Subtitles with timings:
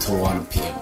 [0.04, 0.76] 21pm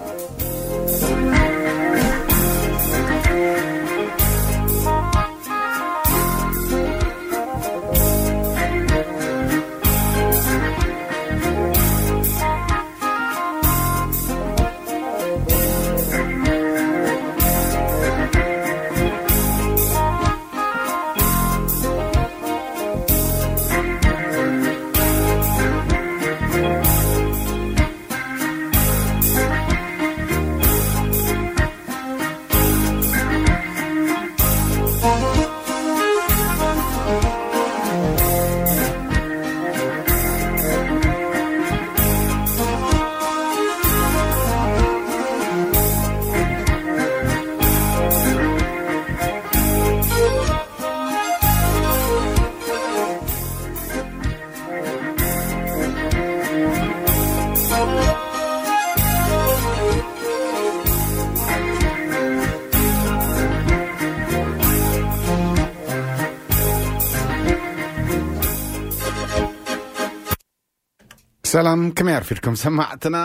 [71.54, 73.16] ሰላም ከመይ ኣርፊድኩም ሰማዕትና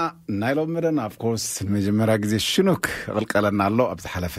[0.42, 1.34] ናይ ሎም መደና ኣ ኮር
[1.68, 4.36] ንመጀመርያ ግዜ ሽኑክ ቕልቀለና ኣሎ ኣብዝሓለፈ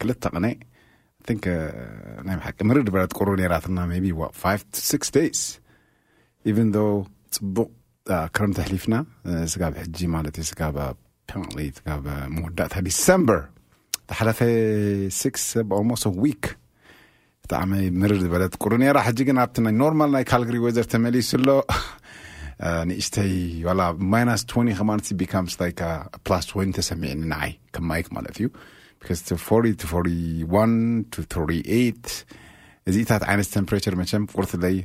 [0.00, 1.54] ክልተ ቕነ uh,
[2.26, 3.78] ናይ ሓቂ ምርር ዝበለት ቁሩ ነራትና
[5.16, 5.42] ደስ
[6.58, 6.70] ቨን
[7.36, 7.68] ፅቡቕ
[8.36, 8.98] ክረም ተሕሊፍና
[9.54, 10.44] ስካብ ሕጂ ማለት ዩ
[12.36, 13.40] መወዳእታ ዲሰበር
[14.12, 14.40] ዝሓለፈ
[15.22, 15.48] 6ስ
[16.24, 16.46] ዋክ
[17.44, 21.60] ብጣዕሚ ምርር ዝበለት ቁሩ ነራ ሕጂ ግን ኣብ ና ኖርማል ናይ ካልግሪ ወዘር ተመሊሱ ሎ
[22.88, 23.32] ንእስተይ
[23.80, 25.54] ላ ማነስ 20 ከማለት ቢካምስ
[26.26, 28.46] ፕላስ ወይ ተሰሚዕኒ ንዓይ ከማይክ ማለት እዩ
[29.06, 29.70] ካ4
[30.02, 32.08] 4 1 ተ
[32.90, 34.76] እዚኢታት ዓይነት ተምፐረቸር መቸም ቁርትለይ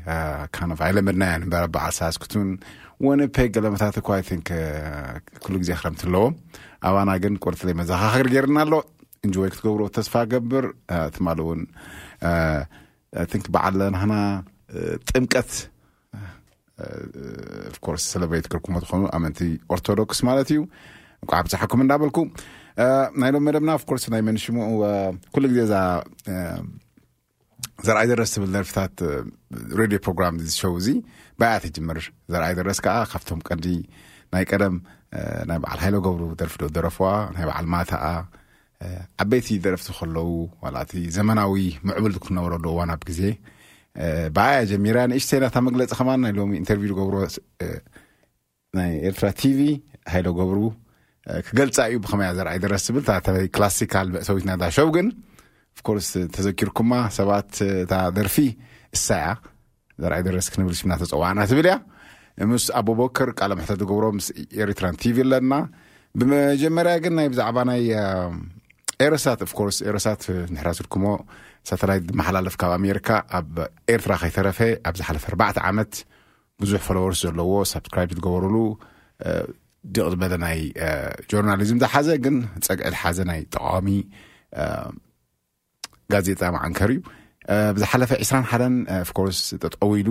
[0.56, 2.50] ካነ ይለመድናያ ንበረ በዓል ሳስክቱን
[3.06, 4.10] ወነ ፔ ገለመታት እኳ
[5.52, 6.34] ሉ ግዜ ክረምቲ ኣለዎም
[6.88, 8.74] ኣባኣና ግን ቁርት ለይ መዛኻኽር ገይርና ኣሎ
[9.28, 10.66] እንጂ ወይ ክትገብሮ ተስፋ ገብር
[11.08, 11.62] እቲማ እውን
[13.38, 14.14] ን በዓልናና
[15.10, 15.52] ጥምቀት
[17.72, 19.40] ኣፍ ኮርስ ሰለቭይት ክርኩሞ ትኾኑ ኣ መንቲ
[19.76, 20.60] ኦርቶዶክስ ማለት እዩ
[21.24, 22.18] እንከዓ ብዝሓኩም እናበልኩ
[23.22, 24.70] ናይ ሎም መደብና ኣርስ ናይ መን ሽሙዑ
[25.34, 25.60] ኩሉ ግዜ
[27.86, 28.98] ዘርኣይ ዘረስ ዝብል ደርፊታት
[29.80, 30.88] ሬድ ፕሮግራም ዝሸው እዚ
[31.42, 31.98] ባየኣ ትጅምር
[32.34, 33.66] ዘርኣይ ደረስ ከዓ ካብቶም ቀዲ
[34.34, 34.76] ናይ ቀደም
[35.50, 38.04] ናይ በዓል ሃይሎ ገብሩ ደርፊ ዶ ደረፍዋ ናይ በዓል ማተኣ
[39.24, 40.30] ዓበይቲ ደረፍቲ ከለዉ
[40.64, 41.54] ዋላእቲ ዘመናዊ
[41.90, 43.22] ምዕብል ክነበረሉዋናብ ግዜ
[44.36, 47.16] በኣያ ጀሚራ ንእሽ ተናታ መግለፂ ኸማ ናይ ሎሚ ኢንተርቪ ገብሮ
[48.78, 49.60] ናይ ኤርትራ ቲቪ
[50.14, 50.60] ሃይሎ ገብሩ
[51.48, 53.04] ክገልፃ እዩ ብኸመይእያ ዘርኣይ ደረስ ዝብል
[53.56, 55.10] ክላሲካል ሰዊትና ሸው ግን
[55.82, 57.52] ኣፍርስ ተዘኪርኩማ ሰባት
[57.84, 58.38] እታ ደርፊ
[58.98, 59.30] እሳ እያ
[60.02, 61.78] ዘርኣይ ደረስ ክንብል ሽና ተፀዋዕና ትብል እያ
[62.52, 64.28] ምስ ኣቦበከር ቃልምሕተ ገብሮ ምስ
[64.64, 65.54] ኤርትራን ቲቪ ኣለና
[66.20, 67.84] ብመጀመርያ ግን ናይ ብዛዕባ ናይ
[69.06, 70.24] ኤረሳት ኣፍርስ ኤረሳት
[70.56, 71.06] ንሕረስልኩሞ
[71.70, 73.52] ሳተላይት ብመሓላለፍካ ብ ኣሜሪካ ኣብ
[73.94, 74.60] ኤርትራ ከይተረፈ
[74.90, 75.94] ኣብዝሓለፈ ኣርባዕተ ዓመት
[76.62, 78.58] ብዙሕ ፈለወርስ ዘለዎ ሳብስክራ ዝገበሩሉ
[79.96, 80.60] ዲቕ ዝበለ ናይ
[81.32, 82.36] ጆርናሊዝም ዝሓዘ ግን
[82.68, 83.88] ፀግዕ ዝሓዘ ናይ ጠቃሚ
[86.14, 87.02] ጋዜጣ መዓንከር እዩ
[87.76, 88.52] ብዝሓለፈ 2ራሓ
[89.04, 90.10] ኣፍኮርስ ተጠው ኢሉ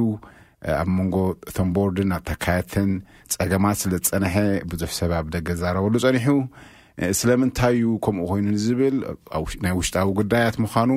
[0.80, 1.16] ኣብ መንጎ
[1.56, 2.90] ቶንቦርድን ኣብ ታካየተን
[3.34, 4.34] ፀገማት ስለ ዝፀንሐ
[4.72, 6.36] ብዙሕ ሰብ ኣብ ደገ ዝዛረበሉ ፀኒሑ
[7.20, 8.96] ስለምንታይዩ ከምኡ ኮይኑ ዝብል
[9.66, 10.90] ናይ ውሽጣዊ ጉዳያት ምዃኑ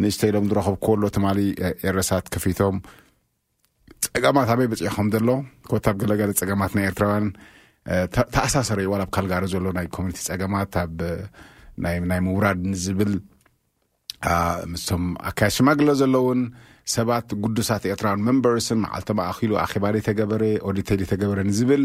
[0.00, 1.38] ንእስተኢሎም ዝረኸብ ክሎ ትማሊ
[1.90, 2.76] ኤሳት ከፊቶም
[4.04, 5.28] ጸገማት ኣበይ በፂዒኹም ዘሎ
[5.70, 7.26] ኮታብ ገለገለ ፀገማት ናይ ኤርትራውያን
[8.34, 10.98] ተኣሳሰረ ዩ ዋኣብ ካልጋሪ ዘሎ ናይ ኮሚኒቲ ፀገማት ኣብ
[12.12, 13.12] ናይ ምውራድ ንዝብል
[14.72, 16.42] ምስቶም ኣከያት ሽማግለ ዘሎ እውን
[16.94, 21.84] ሰባት ጉዱሳት ኤርትራውያን መምበርስን ማዓልቶም ኣኣኪሉ ኣኼባደተገበረ ኦዲተይ ተገበረ ንዝብል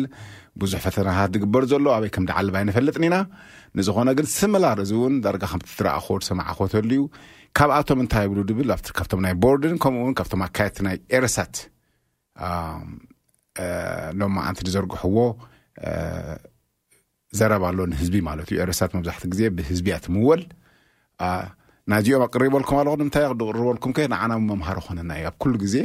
[0.62, 3.18] ብዙሕ ፈተናት ዝግበር ዘሎ ኣበይ ከም ዳዓልባ ይነፈለጥኒና
[3.80, 7.02] ንዝኾነ ግን ስምላር እዚ እውን ዳርጋ ከምቲ ትረእኽቦ ሰማዓኾተሉ እዩ
[7.58, 11.56] ካብኣቶም እንታይ ብሉ ድብል ካብቶም ናይ ቦርድን ከምኡውን ካብቶም ኣካየቲ ናይ ኤረሳት
[14.20, 15.16] ሎማእንቲ ድዘርግሕዎ
[17.38, 20.42] ዘረባሎ ንህዝቢ ማለት እዩ ኤረሳት መብዛሕቲ ግዜ ብህዝቢእያ ትምወል
[21.92, 25.76] ናይዚኦም ኣቅሪበልኩም ኣለኹ ምንታይቕርበልኩም ከ ንዓናብ መምሃር ክኮነና እዩ ኣብ ኩሉ ግዜ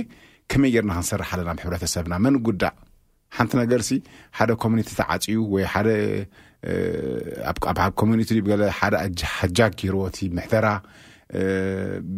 [0.52, 2.74] ከመይ ጌርና ክንሰረሓለና ብ ሕብረተሰብና መን ጉዳእ
[3.36, 3.90] ሓንቲ ነገርሲ
[4.38, 5.64] ሓደ ኮሚኒቲ ተዓፅኡ ወይ
[7.76, 8.94] ብ ኮሚኒቲ ገ ሓደ
[9.36, 10.66] ሓጃግ ይርዎቲ ምሕተራ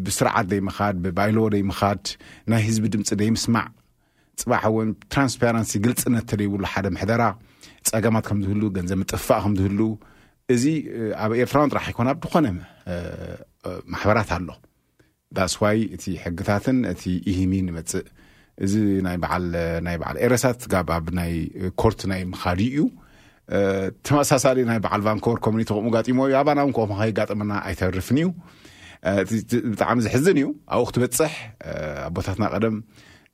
[0.05, 2.05] ብስርዓት ደይ ምኻድ ብባይሎዎ ደይምኻድ
[2.53, 3.69] ናይ ህዝቢ ድምፂ ደይ ምስማዕ
[4.43, 7.23] ፅባሕ እውን ትራንስፓረንሲ ግልፅነት እተደይብሉ ሓደ ምሕደራ
[7.89, 9.81] ጸገማት ከምዝህሉ ገንዘ ምጥፋእ ከምዝህሉ
[10.55, 10.65] እዚ
[11.25, 12.47] ኣብ ኤርትራውን ጥራሕ ኣኮናብ ድኾነ
[13.93, 14.49] ማሕበራት ኣሎ
[15.37, 18.07] ዳስዋይ እቲ ሕግታትን እቲ ኢሂሚ ንበፅእ
[18.65, 18.73] እዚ
[19.07, 21.33] ናይ በዓል ኤረሳት ካ ኣብ ናይ
[21.81, 22.85] ኮርት ናይ ምኻዲ እዩ
[24.07, 28.29] ተመሳሳሊ ናይ በዓል ቫንኮር ኮሚኒቲ ከምኡ ጋጢሞ እዩ ኣባና ውንከኸይ ጋጠመና ኣይተርፍን እዩ
[29.03, 31.33] ብጣዕሚ ዝሕዝን እዩ ኣብኡ ክትበፅሕ
[32.07, 32.77] ኣቦታትና ቀደም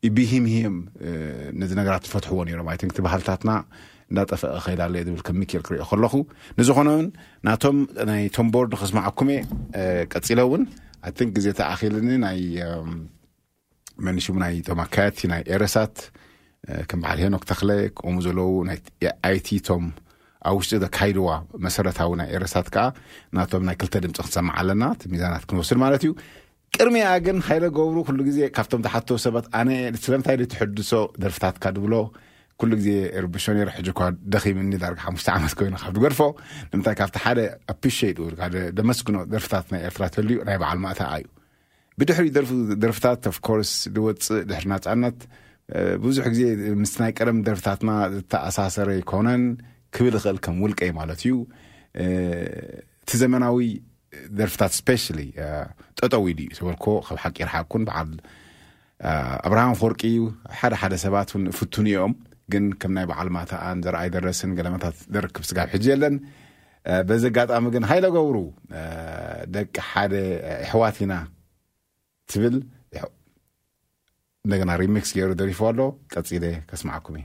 [0.06, 0.76] ይብሂም ሂም
[1.60, 3.50] ነዚ ነገራት ዝፈትሕዎን ሮም ኣይን ቲ ባህልታትና
[4.10, 6.14] እንዳጠፍቐ ከኢላለየ ዝብል ከምክር ክሪኦ ከለኹ
[6.58, 7.06] ንዝኾነውን
[7.46, 7.76] ናቶም
[8.10, 9.28] ናይ ቶምቦርድ ክስማዐኩመ
[10.12, 10.62] ቀፂሎ እውን
[11.08, 12.40] ኣይን ግዜታኣኺልኒ ናይ
[14.06, 15.96] መንሽሙ ናይ ቶም ኣካያት ናይ ኤረሳት
[16.90, 17.70] ከም በዓል ሄኖክ ተክለ
[18.00, 18.50] ከምኡ ዘለዉ
[19.28, 19.84] ኣይቲ ቶም
[20.48, 21.28] ኣብ ውሽጢ ተካይድዋ
[21.64, 22.84] መሰረታዊ ናይ ኤረታት ከዓ
[23.38, 26.12] ናቶም ናይ ክልተ ድምፂ ክንሰማዓ ኣለና ሚዛናት ክንወስድ ማለት እዩ
[26.76, 30.92] ቅርሚኣ ግን ሃይለ ገብሩ ሉ ግዜ ካብቶም ዝሓቶ ሰት ኣስለምታይ ትሕድሶ
[31.24, 31.94] ደርፍታትካ ድብሎ
[32.70, 32.88] ሉ ግዜ
[33.24, 34.00] ርቢኔር ሕጅኳ
[34.32, 36.20] ደኺምኒ ዳር ሓሙሽተ ዓመት ኮይኑ ካብ ገድፎ
[36.70, 37.38] ንምንታ ካብቲ ሓደ
[37.72, 37.84] ኣፕ
[38.78, 41.24] ደመስግኖ ደርፍታት ናይኤርትራ ትህል ናይ በዓል ማእታእዩ
[42.00, 42.26] ብድሕሪ
[42.82, 45.18] ደርፍታት ኣፍርስ ዝወፅእ ድሕሪናፃነት
[46.02, 46.42] ብብዙሕ ግዜ
[46.82, 49.42] ምስናይ ቀደም ደርፍታትና ዝተኣሳሰረ ይኮነን
[49.94, 51.32] ክብል ኽእል ከም ውልቀየ ማለት እዩ
[53.02, 53.56] እቲ ዘመናዊ
[54.38, 55.18] ደርፍታት እስፔሻሊ
[55.98, 58.10] ጠጠው ኢሉ እዩ ዝበልኮ ከብ ሓቂርሓኩን በዓል
[59.46, 60.20] ኣብርሃም ፈርቂ ዩ
[60.58, 62.12] ሓደ ሓደ ሰባት ውን ፍቱንኦም
[62.52, 66.14] ግን ከም ናይ በዓል ማተኣንዘረኣይ ደረስን ገለመታት ዘርክብ ስጋብ ሕጂ ኣለን
[67.08, 68.36] በዘ ኣጋጣሚ ግን ሃይለገብሩ
[69.56, 70.12] ደቂ ሓደ
[70.64, 71.14] ኣሕዋት ኢና
[72.32, 72.56] ትብል
[74.44, 75.80] እንደገና ሪሚክስ ገይሩ ደሪፈ ኣሎ
[76.12, 77.24] ቀፂለ ከስማዓኩም እ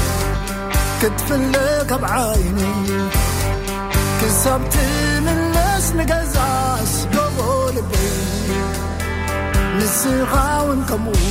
[1.01, 2.59] ክትፍለክ ብ ዓይኒ
[4.19, 4.73] ክሳብቲ
[5.25, 6.35] ምለስ ንገዛ
[6.89, 7.37] እስዶቦ
[7.75, 7.91] ልብ
[9.77, 11.21] ንስኻውን ከምኡ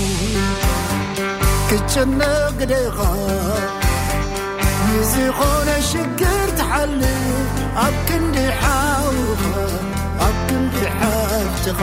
[1.68, 2.98] ክትጨነቕ ግደኻ
[4.90, 6.98] ንዝኾነ ሽግር ትሓል
[7.86, 8.36] ኣብ ክንዲ
[8.74, 9.42] ዓውኸ
[10.26, 10.76] ኣብ ክንዲ
[11.12, 11.78] ዓትኻ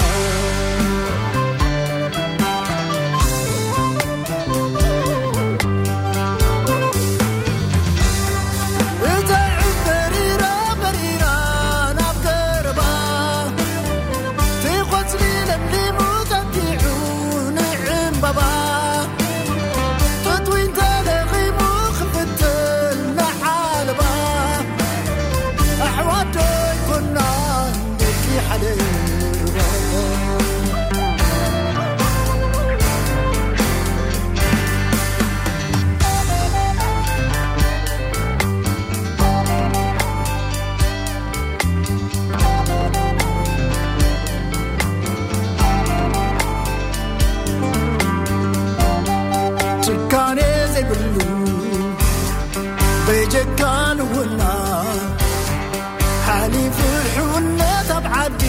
[57.32, 58.42] ውነት ኣብዓዲ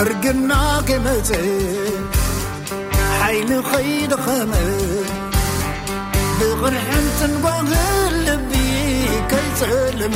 [0.00, 1.32] رقናكመة
[3.22, 4.52] حيلኸيلኸم
[6.40, 8.52] بقرحمةبهልب
[9.30, 10.14] كلتልم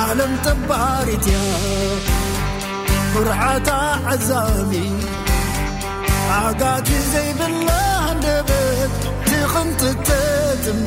[0.00, 1.38] ዓለም ተባሪትያ
[3.12, 3.68] ፍርዓታ
[4.14, 4.72] ዕዛሚ
[6.40, 8.48] ኣጋቲ ዘይብላንደበ
[9.30, 10.86] ትቕንትተትሚ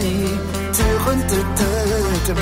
[0.80, 2.42] ትቕንትተትሚ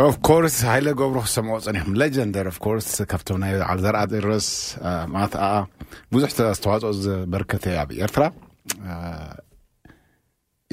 [0.00, 4.48] ኣፍ ኮርስ ሃይለ ገብሮ ክሰምዖፀኒኹ ሌጀንደር ኣኮርስ ካብቶም ናይ ባዓል ዘርአ ርስ
[5.12, 5.34] ማት
[6.14, 8.24] ብዙሕ ዝተዋፅኦ ዘበርከተ ኣብ ኤርትራ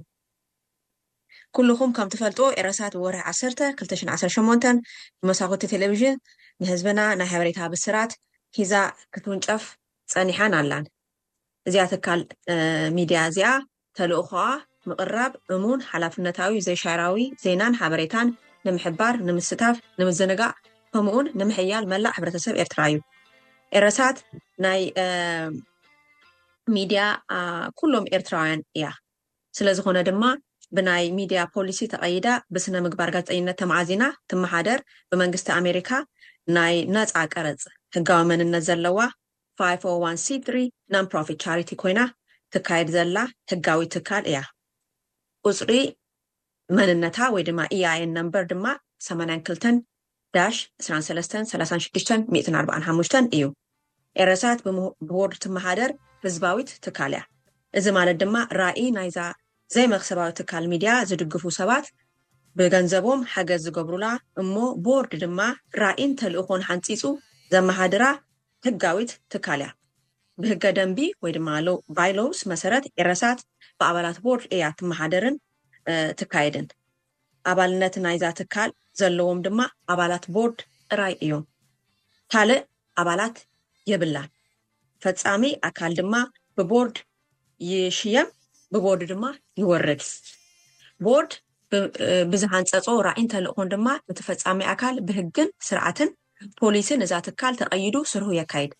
[1.57, 4.67] ኩልኩም ከም ትፈልጦ ኤረሳት ብወርሒ 1 218
[5.23, 6.17] ብመሳኮቲ ቴሌቭዥን
[6.63, 8.13] ንህዝብና ናይ ሓበሬታ ብስራት
[8.59, 8.73] ሒዛ
[9.15, 9.63] ክትውንጨፍ
[10.15, 10.85] ፀኒሓን ኣላን
[11.69, 12.21] እዚኣ ትካል
[12.99, 13.53] ሚድያ እዚኣ
[13.99, 14.45] ተልኡ ከ
[14.91, 18.29] ምቅራብ እሙን ሓላፍነታዊ ዘይሻራዊ ዜናን ሓበሬታን
[18.67, 20.55] ንምሕባር ንምስታፍ ንምዝንጋእ
[20.97, 22.99] ከምኡኡን ንምሕያል መላቅ ሕብረተሰብ ኤርትራ እዩ
[23.79, 24.19] ኤረሳት
[24.65, 24.81] ናይ
[26.75, 27.01] ሚድያ
[27.79, 28.87] ኩሎም ኤርትራውያን እያ
[29.57, 30.23] ስለ ዝኮነ ድማ
[30.77, 34.79] ብናይ ሚድያ ፖሊሲ ተቀይዳ ብስነ ምግባር ጋዜጠነት ተማዓዚና ትመሓደር
[35.11, 35.91] ብመንግስቲ ኣሜሪካ
[36.57, 37.63] ናይ ነፃ ቀረፅ
[37.97, 38.99] ህጋዊ መንነት ዘለዋ
[39.67, 39.85] 1
[40.95, 42.01] ምፕሮፊት ቻሪቲ ኮይና
[42.55, 43.17] ትካየድ ዘላ
[43.53, 44.39] ህጋዊ ትካል እያ
[45.49, 45.71] ቁፅሪ
[46.79, 48.67] መንነታ ወይ ድማ ኢን e ነንበር ድማ
[49.09, 49.67] 82
[50.37, 50.39] ዳ
[50.87, 53.45] 233645 እዩ
[54.23, 54.61] ኤረሳት
[55.13, 55.91] ቦርድ ትመሓደር
[56.25, 57.23] ህዝባዊት ትካል እያ
[57.79, 59.19] እዚ ማለት ድማ ራኢ ናይዛ
[59.75, 61.87] ዘይ መክሰባዊ ትካል ሚድያ ዝድግፉ ሰባት
[62.59, 64.07] ብገንዘቦም ሓገዝ ዝገብሩላ
[64.43, 64.55] እሞ
[64.87, 65.41] ቦርድ ድማ
[65.83, 67.03] ራኢ እንተልእኮን ሓንፂፁ
[67.55, 68.05] ዘመሓድራ
[68.67, 69.71] ህጋዊት ትካል እያ
[70.43, 73.41] ብህገ ደንቢ ወይ ድማ ኣለው ባይሎውስ መሰረት ኤረሳት
[73.81, 75.37] ብኣባላት ቦርድ እያ ትመሓደርን
[76.21, 76.67] ትካየድን
[77.51, 79.61] ኣባልነት ናይዛ ትካል ዘለዎም ድማ
[79.95, 80.61] ኣባላት ቦርድ
[80.97, 81.45] እራይ እዮም
[82.35, 82.63] ካልእ
[83.03, 83.37] ኣባላት
[83.91, 84.29] የብላን
[85.05, 86.15] ፈፃሚ ኣካል ድማ
[86.59, 86.97] ብቦርድ
[87.71, 88.29] ይሽየም
[88.75, 89.25] ብቦርድ ድማ
[89.61, 90.03] ይወርድ
[91.07, 91.33] ቦርድ
[92.31, 96.11] ብዝሃንፀፆ ራዒ እንተልእኹን ድማ እቲ ፈፃሚ ኣካል ብህግን ስርዓትን
[96.61, 98.73] ፖሊስን እዛ ትካል ተቀይዱ ስርሑ የካይድ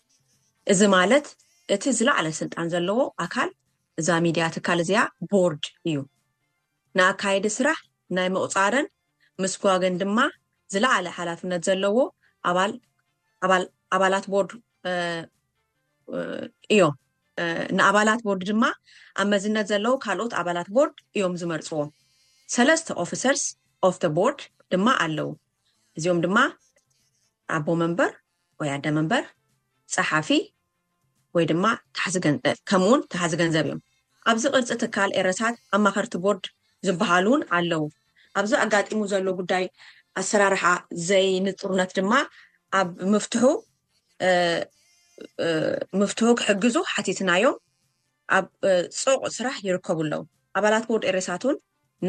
[0.73, 1.27] እዚ ማለት
[1.75, 3.49] እቲ ዝላዕለ ስልጣን ዘለዎ ኣካል
[3.99, 5.97] እዛ ሚድያ ትካል እዚኣ ቦርድ እዩ
[6.97, 7.77] ንኣካየዲ ስራሕ
[8.15, 8.87] ናይ ምቁፃረን
[9.43, 10.17] ምስጓገን ድማ
[10.73, 11.97] ዝላዕለ ሓላፍነት ዘለዎ
[13.95, 14.51] ኣባላት ቦርድ
[16.73, 16.93] እዮም
[17.77, 18.63] ንኣባላት ቦርድ ድማ
[19.21, 21.89] ኣብ መዝነት ዘለው ካልኦት ኣባላት ቦርድ እዮም ዝመርፅዎም
[22.55, 23.43] ሰለስተ ኦፍሰርስ
[23.87, 24.41] ኦፍ ደ ቦርድ
[24.73, 25.29] ድማ ኣለው
[25.97, 26.37] እዚኦም ድማ
[27.55, 28.11] ኣቦ መንበር
[28.61, 29.23] ወይ ኣደመንበር
[29.95, 30.29] ፀሓፊ
[31.35, 31.65] ወይ ድማ
[32.69, 33.81] ከምኡውን ተሓዚ ገንዘብ እዮም
[34.31, 36.45] ኣብዚ ቅርፂ ትካል ኤረታት ኣብ ማከርቲ ቦርድ
[36.87, 37.83] ዝበሃሉውን ኣለው
[38.39, 39.65] ኣብዚ ኣጋጢሙ ዘሎ ጉዳይ
[40.21, 40.63] ኣሰራርሓ
[41.09, 42.13] ዘይንጥርነት ድማ
[42.79, 43.43] ኣብ ምፍትሑ
[45.99, 47.55] ምፍትሑ ክሕግዙ ሓቲትናዮም
[48.37, 48.45] ኣብ
[49.03, 50.21] ፅቅ ስራሕ ይርከቡ ኣለው
[50.59, 51.57] ኣባላት ቦርድ ኤረሳት ውን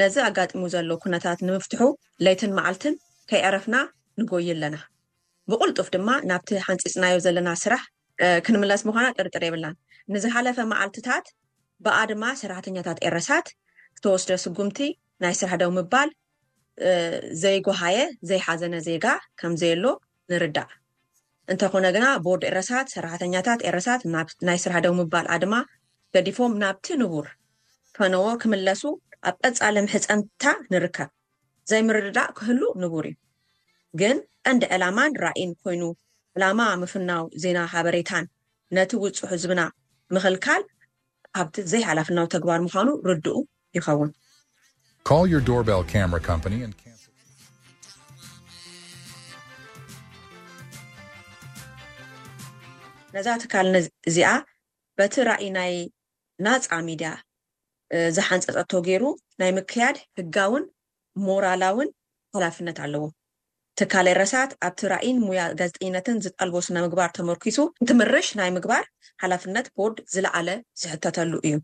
[0.01, 1.81] ነዚ ኣጋጢሙ ዘሎ ኩነታት ንምፍትሑ
[2.25, 2.95] ለይትን መዓልትን
[3.31, 3.77] ከይዕረፍና
[4.21, 4.77] ንጎይ ኣለና
[5.51, 7.83] ብቁልጡፍ ድማ ናብቲ ሓንፂፅናዮ ዘለና ስራሕ
[8.47, 9.77] ክንምለስ ምኳና ቅርጥር የብልላን
[10.15, 11.27] ንዝሓለፈ መዓልትታት
[11.87, 13.49] ብኣ ድማ ሰራሕተኛታት ኤረሳት
[13.99, 14.79] ዝተወስደ ስጉምቲ
[15.25, 16.11] ናይ ስራሕ ዶብ ምባል
[17.43, 17.99] ዘይጓሃየ
[18.31, 19.07] ዘይሓዘነ ዜጋ
[19.41, 19.85] ከምዘየሎ
[20.33, 20.71] ንርዳእ
[21.53, 24.03] እንተኾነ ግና ቦርድ ኤረሳት ሰራሕተኛታት ኤረሳት
[24.47, 25.55] ናይ ስራሃደዊ ምባልኣ ድማ
[26.15, 27.27] ገዲፎም ናብቲ ንቡር
[27.97, 28.83] ፈነዎር ክምለሱ
[29.29, 30.43] ኣብ ቀፃልም ሕፀንታ
[30.73, 31.11] ንርከብ
[31.71, 33.17] ዘይምርድዳእ ክህሉ ንቡር እዩ
[34.01, 34.17] ግን
[34.51, 35.83] እንዲ ዕላማን ራኢን ኮይኑ
[36.39, 38.27] ዕላማ ምፍናው ዜና ሃበሬታን
[38.79, 39.61] ነቲ ውፁሕ ዝብና
[40.17, 40.63] ምክልካል
[41.37, 43.39] ካብቲ ዘይሓላፍናዊ ተግባር ምኳኑ ርድኡ
[43.79, 46.13] ይኸውንካል ዶር ካም
[53.17, 54.31] ነዛ ትካል ንእዚኣ
[54.99, 55.73] በቲ ራእይ ናይ
[56.47, 57.11] ናፃ ሚድያ
[58.17, 59.05] ዝሓንፀጠቶ ገይሩ
[59.41, 60.65] ናይ ምክያድ ህጋውን
[61.27, 61.89] ሞራላውን
[62.35, 63.05] ሓላፍነት ኣለዎ
[63.79, 68.85] ትካል ኣረሳት ኣብቲ ራይን ሙያ ጋዜጠነትን ዝጠልቦስነ ምግባር ተመርኪሱ ትምርሽ ናይ ምግባር
[69.23, 70.49] ሓላፍነት ቦርድ ዝለዓለ
[70.83, 71.57] ዝሕተተሉ እዩ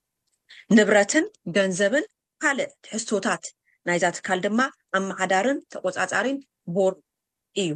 [0.76, 2.04] ንብረትን ገንዘብን
[2.44, 3.44] ካልእ ትሕዝቶታት
[3.88, 4.60] ናይዛ ትካል ድማ
[4.98, 6.38] ኣማሓዳርን ተቆፃፃሪን
[6.76, 6.98] ቦርድ
[7.64, 7.70] እዩ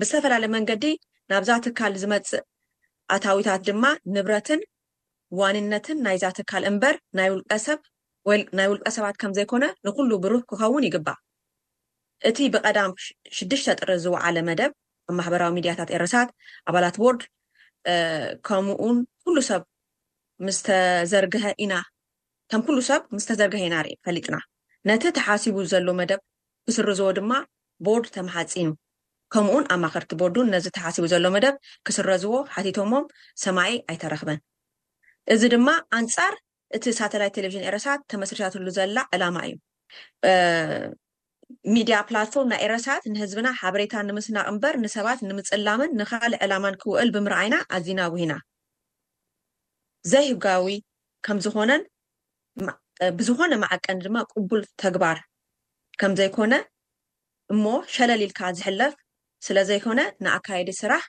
[0.00, 0.84] ብዝተፈላለዩ መንገዲ
[1.30, 2.44] ናብዛ ትካል ዝመፅእ
[3.14, 4.60] ኣታዊታት ድማ ንብረትን
[5.40, 7.28] ዋንነትን ናይእዛ ትካል እንበር ናይ
[8.28, 11.18] ውልቀ ሰባት ከምዘይኮነ ንኩሉ ብሩህ ክኸውን ይግባእ
[12.28, 12.92] እቲ ብቀዳም
[13.36, 14.72] ሽሽተ ጥሪ ዝወዓለ መደብ
[15.08, 16.28] ብ ማሕበራዊ ሚድያታት ኤርሳት
[16.68, 17.22] ኣባላት ቦርድ
[18.46, 18.98] ከምውን
[20.62, 21.24] ስዘር
[21.64, 24.36] ኢናከም ኩሉ ሰብ ምስተዘርግሀ ኢና ፈሊጥና
[24.90, 26.20] ነቲ ተሓሲቡ ዘሎ መደብ
[26.68, 27.32] ክስርዝቦ ድማ
[27.86, 28.68] ቦርድ ተማሓፂኑ
[29.34, 31.54] ከምኡን ኣብ ማከርቲ ቦርዱን ነዚ ተሓሲቡ ዘሎ መደብ
[31.86, 33.04] ክስረዝዎ ሓቲቶሞም
[33.44, 34.38] ሰማይ ኣይተረክበን
[35.34, 36.34] እዚ ድማ ኣንፃር
[36.76, 39.54] እቲ ሳተላይት ቴሌቭዥን ኤረሳት ተመስርሻትሉ ዘላ ዕላማ እዩ
[41.74, 48.00] ሚድያ ፕላትፎርም ናይ ኤረሳት ንህዝብና ሓበሬታ ንምስናቅ እምበር ንሰባት ንምፅላምን ንካሊእ ዕላማን ክውእል ብምርኣይና ኣዝና
[48.14, 48.32] ውሂኢና
[50.12, 50.74] ዘይ ህጋዊ
[51.26, 51.72] ከምዝኮነ
[53.18, 55.18] ብዝኮነ ማዓቀን ድማ ቅቡል ተግባር
[56.00, 56.54] ከም ዘይኮነ
[57.54, 58.94] እሞ ሸለሊልካ ዝሕለፍ
[59.46, 61.02] ስለ ዘይኮነ ንኣካየዲ ስራሕ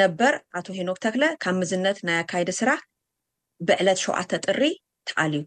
[0.00, 2.80] ነበር ኣቶ ሂኖክ ተክለ ካብ ምዝነት ናይ ኣካየዲ ስራሕ
[3.68, 4.62] ብዕለት ሸውዓተ ጥሪ
[5.08, 5.42] ተኣልዩ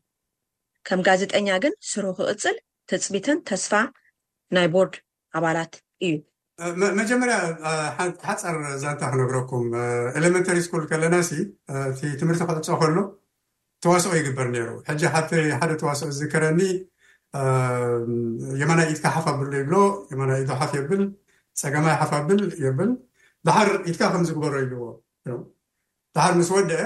[0.87, 2.55] ከም ጋዜጠኛ ግን ስሩ ክቅፅል
[2.91, 3.71] ትፅቢትን ተስፋ
[4.55, 4.95] ናይ ቦርድ
[5.39, 5.73] ኣባላት
[6.07, 6.13] እዩ
[6.99, 7.35] መጀመርያ
[8.27, 9.65] ሓፃር ዛንታ ክነብረኩም
[10.19, 11.37] ኤሌመንታሪ ስኩል ከለና ሲ
[11.91, 12.97] እቲ ትምህርቲ ክዕፆ ከሎ
[13.83, 15.01] ተዋሶኦ ይግበር ነሩ ሕጂ
[15.61, 16.59] ሓደ ተዋስኦ ዝከረኒ
[18.61, 19.75] የማናይ ኢትተሓፍኣብሎ ይብሎ
[20.11, 21.01] የማናይኢተሓፍ የብል
[21.61, 22.91] ፀገማይ ሓፋብል የብል
[23.47, 24.83] ባሓር ኢድካ ከም ዝግበሮ ኢልዎ
[26.15, 26.81] ባሓር ምስ ወድአ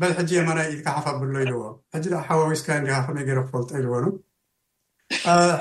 [0.00, 1.60] በል ሕጂ የማናይ ኢድካ ሓፋብሎ ኢልዎ
[1.94, 3.94] ሕጂ ደ ሓዋዊስካ ን ከመይ ገይረ ክፈልጦ ኢልዎ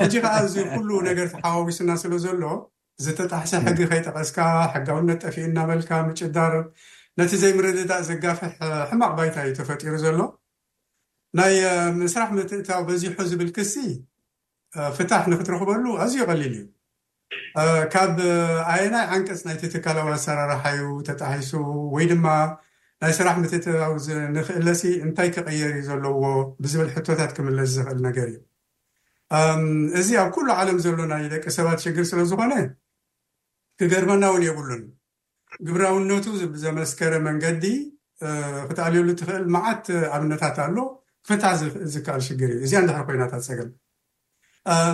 [0.02, 2.54] ሕጂ ከዓ እዚ ኩሉ ነገርቲ ሓዋዊስና ስለ ዘሎዎ
[3.06, 4.38] ዝተጣሕሰ ሕጊ ከይጠቐስካ
[4.74, 6.54] ሕጋውነት ጠፊእ እናበልካ ምጭዳር
[7.20, 8.54] ነቲ ዘይምርድዳእ ዘጋፍሕ
[8.91, 10.20] ሕማቅ ባይታ ዩ ተፈጢሩ ዘሎ
[11.39, 11.56] ናይ
[12.02, 13.74] ምስራሕ ምትእታዊ በዚሑ ዝብል ክሲ
[14.98, 16.63] ፍታሕ ንክትረኽበሉ ኣዝዩ ቐሊል እዩ
[17.94, 18.16] ካብ
[18.74, 21.52] ኣየ ናይ ዓንቀፅ ናይተትካላዊ ኣሰራርሓዩ ተጣሒሱ
[21.96, 22.26] ወይ ድማ
[23.04, 23.96] ናይ ስራሕ ምትታዊ
[24.36, 26.24] ንኽእለሲ እንታይ ክቐየር ዩ ዘለዎ
[26.64, 28.40] ብዝብል ሕቶታት ክምለስ ዝክእል ነገር እዩ
[30.00, 32.54] እዚ ኣብ ኩሉ ዓለም ዘሎና ደቂ ሰባት ሽግር ስለ ዝኾነ
[33.80, 34.84] ክገርመና እውን የብሉን
[35.70, 36.26] ግብራውነቱ
[36.66, 37.66] ዘመስከረ መንገዲ
[38.70, 39.86] ክተኣልዩሉ ትኽእል መዓት
[40.18, 40.78] ኣብነታት ኣሎ
[41.28, 43.70] ክፍታሕ እልዝከኣል ሽግር እዩ እዚኣ እንዳሕር ኮይናታት ፀገም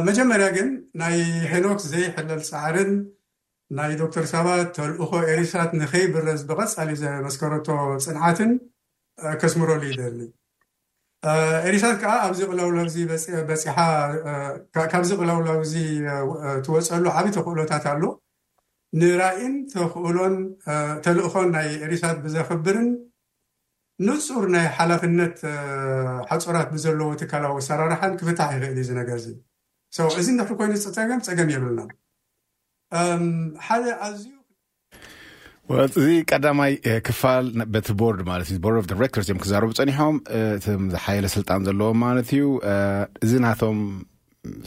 [0.08, 0.70] መጀመርያ ግን
[1.02, 1.16] ናይ
[1.52, 2.90] ሄኖክስ ዘይሕለል ፃዕርን
[3.78, 7.68] ናይ ዶክተር ሰባት ተልእኮ ኤሪሳት ንከይብረዝ ብቐፃሊ ዘመስከረቶ
[8.06, 8.50] ፅንዓትን
[9.42, 10.20] ከስምረሉ ዩ ደሊ
[11.68, 12.86] ኤሪሳት ከዓ ኣብዚ ቕለውለው
[13.50, 13.76] በፂሓ
[14.94, 15.74] ካብዚ ቕለውላውእዚ
[16.66, 18.04] ትወፀሉ ዓበዪ ተክእሎታት ኣሎ
[19.02, 19.56] ንራእን
[21.06, 22.90] ተልእኮን ናይ ኤሪሳት ብዘክብርን
[24.08, 25.38] ንፁር ናይ ሓላፍነት
[26.32, 29.20] ሓፁራት ብዘለዎ ትካላዊ ኣሰራርሓን ክፍታሕ ይክእል ነገር
[30.22, 31.80] እዚ ንደኽሪ ኮይኑ ፀገም ፀገም የብልሎ
[33.68, 34.30] ሓደ ኣዝዩ
[35.98, 41.26] እዚ ቀዳማይ uh, ክፋል በቲ ቦርድ ማለት እዩቦርድ ድረቶርስ ዮም ክዛርቡ ፀኒሖም uh, እቶም ዝሓየለ
[41.36, 43.80] ስልጣን ዘለዎም ማለት እዩ uh, እዚ ናቶም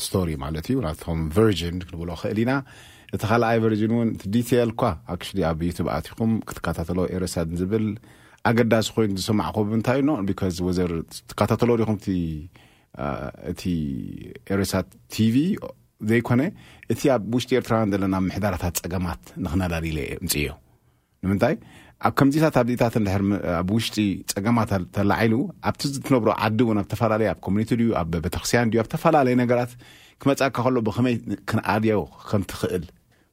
[0.06, 2.52] ስቶሪ ማለት እዩ ናቶም ቨርጅን ክንብሎ ክእል ኢና
[3.14, 4.84] እቲ ካልኣይ ቨርዥን እውን እቲ ዲቴይል ኳ
[5.14, 7.86] ኣክ ኣብ ዩቱብ ኣትኹም ክትከታተሎ ኤረሳድ ዝብል
[8.50, 10.92] ኣገዳሲ ኮይኑ ዝስማዕኮ ብምንታይ ኖ ቢካ ወዘር
[11.32, 12.10] ትከታተሎ ሪኹም ቲ
[13.52, 13.62] እቲ
[14.54, 15.36] ኤሬሳት ቲቪ
[16.10, 16.42] ዘይኮነ
[16.92, 20.50] እቲ ኣብ ውሽጢ ኤርትራውያን ዘለና ምሕዳራታት ፀገማት ንክነዳሊለ ምፅ ዮ
[21.24, 21.54] ንምንታይ
[22.06, 23.22] ኣብ ከምዚታት ኣብዚኢታት ንድሕር
[23.60, 23.96] ኣብ ውሽጢ
[24.34, 25.34] ፀገማት ተላዒሉ
[25.70, 29.72] ኣብቲ ዝትነብሮ ዓዲ እውን ኣብ ዝተፈላለየ ኣብ ኮሚኒቲ ድዩ ኣብ በበተክስትያን ድዩ ኣብ ዝተፈላለየ ነገራት
[30.22, 31.16] ክመጻግካ ከሎ ብኸመይ
[31.50, 32.84] ክንኣድያው ከም ትኽእል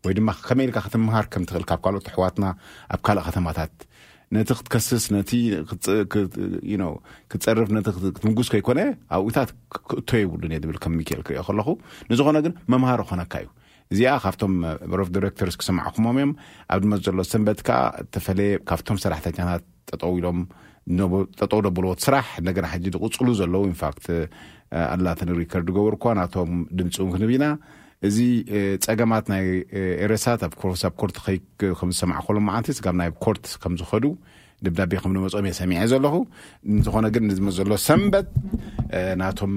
[0.05, 2.45] ወይ ድማ ከመይ ኢልካ ክትምሃር ከም ትኽእል ካብ ካልኦት ኣሕዋትና
[2.93, 3.73] ኣብ ካልእ ከተማታት
[4.35, 5.31] ነቲ ክትከስስ ነቲ
[7.31, 8.79] ክትፀርፍ ነቲ ክትምጉስ ከይኮነ
[9.15, 9.49] ኣብኡታት
[9.89, 11.67] ክእቶ ይብሉእ ዝብል ከምምክኤል ክሪኦ ከለኹ
[12.11, 13.49] ንዝኾነ ግን መምሃር ክኾነካ እዩ
[13.93, 14.53] እዚኣ ካብቶም
[14.99, 16.31] ሮፍ ዲረክተርስ ክሰማዕኹሞም እዮም
[16.73, 19.63] ኣብ ድማ ዘሎ ሰንበት ከዓ ዝተፈለየ ካብቶም ሰራሕተኛታት
[20.03, 20.39] ጠውኢሎም
[21.39, 24.05] ጠጠው ደበልዎት ስራሕ ንደገና ሓጂ ድቕፅሉ ዘለዉ ኢንፋክት
[24.93, 27.45] ኣድላተ ንሪከር ዝገበር ኳ ናቶም ድምፂን ክንብና
[28.07, 28.17] እዚ
[28.85, 29.43] ፀገማት ናይ
[30.03, 30.53] ኤረሳት ኣብ
[30.89, 31.17] ኣብ ኮርት
[31.79, 34.05] ከምዝሰማዕ ከሎም ማዓነት ስጋ ናይ ኮርት ከም ዝኸዱ
[34.65, 36.15] ንብዳቤኹም ንመፅም እየ ሰሚዐ ዘለኹ
[36.71, 38.27] እንዝኾነ ግን ንዝመዘሎ ሰንበት
[39.21, 39.53] ናቶም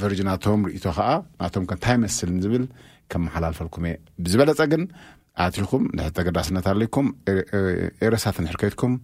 [0.00, 1.08] ቨርጅናቶም ርእቶ ከዓ
[1.42, 2.64] ናቶም ከ ንታይ ይመስልን ዝብል
[3.12, 4.82] ከምመሓላልፈልኩም እየ ብዝበለፀ ግን
[5.46, 7.06] ኣትኹም ንሕቲ ገዳስነት ኣለይኩም
[8.06, 8.94] ኤረሳት ንሕርከትኩም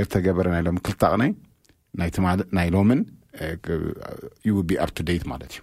[0.00, 1.32] ኤርተ ገበረ ናሎም ክልት ቕነይ
[2.02, 3.02] ናይትማል ናይሎምን
[4.48, 5.62] ዩውቢ ኣብቱደይት ማለት እዩ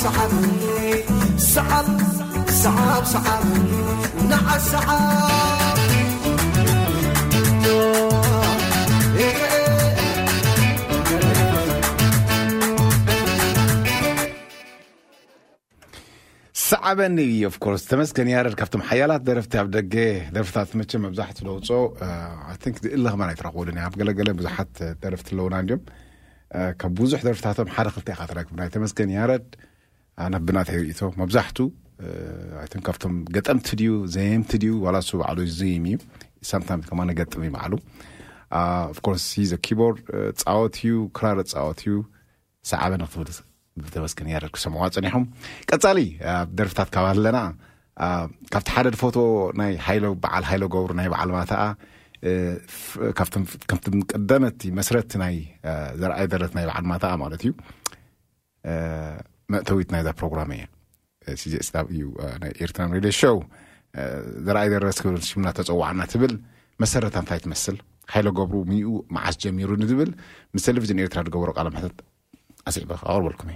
[17.73, 19.93] ርስተመስ ያረድ ካብቶም ሓያላት ደረፍቲ ኣብ ደገ
[20.35, 21.71] ደረፍታት መቸ መብዛሕቲ ደውፆ
[22.97, 24.73] እለ ኸመ ይ ትረኽወሉ ኣ ገለለ ብዙሓት
[25.05, 25.83] ደረፍቲ ለውና ድዮም
[26.81, 29.47] ካብ ብዙሕ ደርፍታቶም ሓደ ክልተኢኻ ተረክብ ናይ ተመስገን ያረድ
[30.25, 31.57] ኣናብናተይርእቶ መብዛሕቱ
[32.61, 35.97] ኣይቶም ካብቶም ገጠምቲ ድዩ ዘየምት ድዩ ዋላእሱ ባዕሉዩ ዝም እዩ
[36.49, 37.73] ሳምታም ከማነገጥም ይባዕሉ
[38.59, 39.99] ኣፍኮርስ ዘ ኪቦርድ
[40.43, 41.95] ፃወት እዩ ክራረ ፃወት እዩ
[42.71, 43.29] ሰዕበ ንክትብል
[43.85, 45.25] ብተመስን ያረድ ክሰምዋ ጸኒሖም
[45.71, 45.99] ቀጻሊ
[46.35, 47.39] ኣብ ደርፍታት ካባ ኣለና
[48.53, 49.17] ካብቲ ሓደ ድፎቶ
[49.59, 51.61] ናይ ሃይሎ በዓል ሃይሎ ገብሩ ናይ በዓልማተኣ
[53.69, 55.25] ከምቲም ቀደመቲ መስረቲ ና
[56.01, 57.51] ዘርኣይ ደረት ናይ ባዓልማታ ማለት እዩ
[59.53, 60.51] መእተዊት ናይዛ ፕሮግራሚ
[61.27, 62.05] እያስዜስታ እዩ
[62.41, 63.37] ናይ ኤርትራ ሪሌሾው
[64.47, 66.33] ዘረኣይ ደረት ክብል ሽና ተፀዋዓና ትብል
[66.83, 67.77] መሰረታ እንታይ ትመስል
[68.13, 70.11] ሃይለ ገብሩ ምኡ መዓስ ጀሚሩ ዝብል
[70.55, 71.97] ምስ ቴሌቭዥን ኤርትራ ዝገብሮ ቃልማሕተት
[72.69, 73.51] ኣስዕበ ኣቅርበልኩም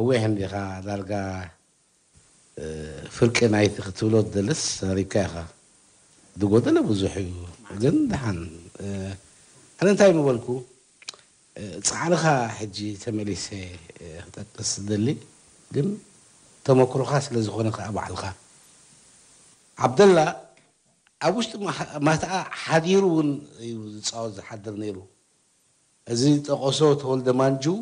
[0.00, 0.52] እወ ሕንዲኻ
[0.86, 1.12] ዳርጋ
[3.16, 5.34] ፍርቂ ናይቲ ክትብሎ ደልስ ተሪብካ ኢኻ
[6.40, 7.32] ዝጎደለ ብዙሕ እዩ
[7.72, 7.78] እግ
[8.10, 8.38] ድሓን
[9.80, 10.48] ኣነ ንታይ ምበልኩ
[11.88, 12.24] ፃዕልኻ
[12.58, 13.46] ሕጂ ተመሊሰ
[14.24, 15.08] ክጠቅስ ዝደሊ
[15.74, 15.76] ግ
[16.66, 18.24] ተመክሮካ ስለ ዝኮነከ ባዕልካ
[19.84, 20.18] ዓብደላ
[21.26, 21.54] ኣብ ውሽጢ
[22.06, 22.22] ማት
[22.64, 23.30] ሓዲሩ እውን
[24.06, 24.96] ዝፃወ ዝሓድር ነይሩ
[26.12, 27.76] እዚ ጠቐሶ ተወል ደማንጁው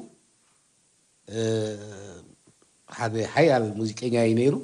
[2.99, 4.55] ሓደ ሓያል ሙዚቀኛዩ ነሩ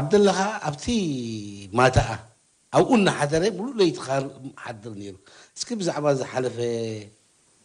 [0.00, 0.84] ዓብدለኻ ኣብቲ
[1.78, 2.08] ማተኣ
[2.78, 3.92] ኣብኡ ና ሓደረ ሉእ ይ
[4.64, 5.08] ሓድር እ
[5.78, 6.56] ብዛዕባ ዝሓለፈ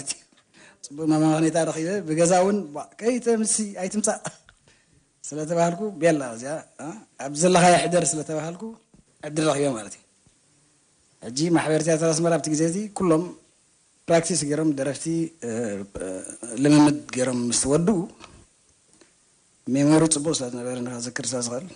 [1.46, 1.60] ክታ
[2.08, 2.58] ብገዛ ውን
[3.00, 3.42] ከይተም
[3.84, 4.20] ኣይትምፃእ
[5.28, 5.82] ስለተባሃልኩ
[6.42, 6.52] ዚያ
[7.26, 8.62] ኣብዘለካ ሕደር ስለተባሃልኩ
[9.28, 9.96] ዕድ በ ማት
[11.28, 11.82] እዩ ጂ ማሕበር
[12.20, 12.42] ስመብ
[12.76, 13.24] ዜ ኩሎም
[14.08, 15.06] ፕራክቲስ ሮም ደረፍቲ
[16.64, 17.96] ልምምድ ገሮም ስወድኡ
[19.74, 21.66] ሜሩ ፅቡቅ ሰ ነበር ክዝክር ስዝክእል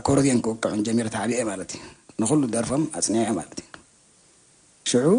[0.00, 1.84] ኣኮርን ክውቅዑን ጀሚረትዓብአ ማለት እዩ
[2.22, 3.66] ንኩሉ ደርፎም ኣፅኒዕ ማለት እዩ
[4.90, 5.10] ሽዑ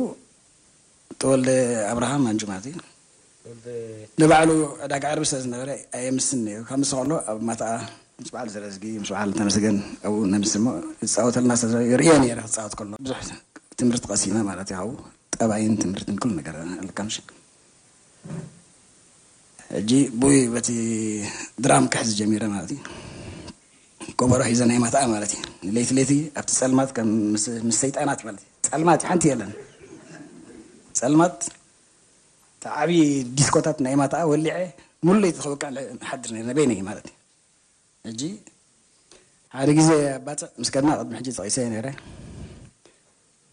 [1.21, 1.49] ተወልደ
[1.91, 2.75] ኣብርሃም ኣን ማለት እዩ
[4.21, 4.49] ንባዕሉ
[4.85, 6.27] ዕዳጋ ርቢ ስለ ዝነበረ ኣየ ምስ
[6.69, 7.55] ከ ምስ ከሎ ኣብ ማ
[8.23, 10.63] ምስ በዓል ዝረዝጊ ስ በዓል ተመስገን ኣብኡ ምስሊ
[11.11, 11.53] ዝፃወትና
[12.01, 13.21] ሪዮ ክወት ሎ ዙሕ
[13.81, 16.55] ትምህርቲ ቀሲና ማት እዩ ካ ጠባይን ትምህርት ኩ ነገር
[19.89, 20.69] ጂ ብይ በቲ
[21.63, 22.79] ድራም ክሕዚ ጀሚረ ማለት እዩ
[24.19, 26.89] ጎበሮ ሒዘ ናይ ማት ማለት እዩ ለቲ ለይቲ ኣብቲ ፀልማት
[27.33, 27.43] ምስ
[27.83, 28.37] ሰይጣናት ማእዩ
[28.69, 29.51] ፀልማት እዩ ሓንቲ የለን
[30.99, 31.37] ፀልማት
[32.81, 32.89] ዓብ
[33.39, 34.55] ዲስኮታት ናይ ማታ ወሊዐ
[35.07, 35.69] ሙሉለይቲ ከወክዕ
[36.09, 37.13] ሓድር ነበነ ማት እዩ
[38.09, 38.23] ሕጂ
[39.57, 39.89] ሓደ ግዜ
[40.25, 41.87] ባፅዕ ምስ ከድማ ቅድሚ ሕ ተቂሰ ነረ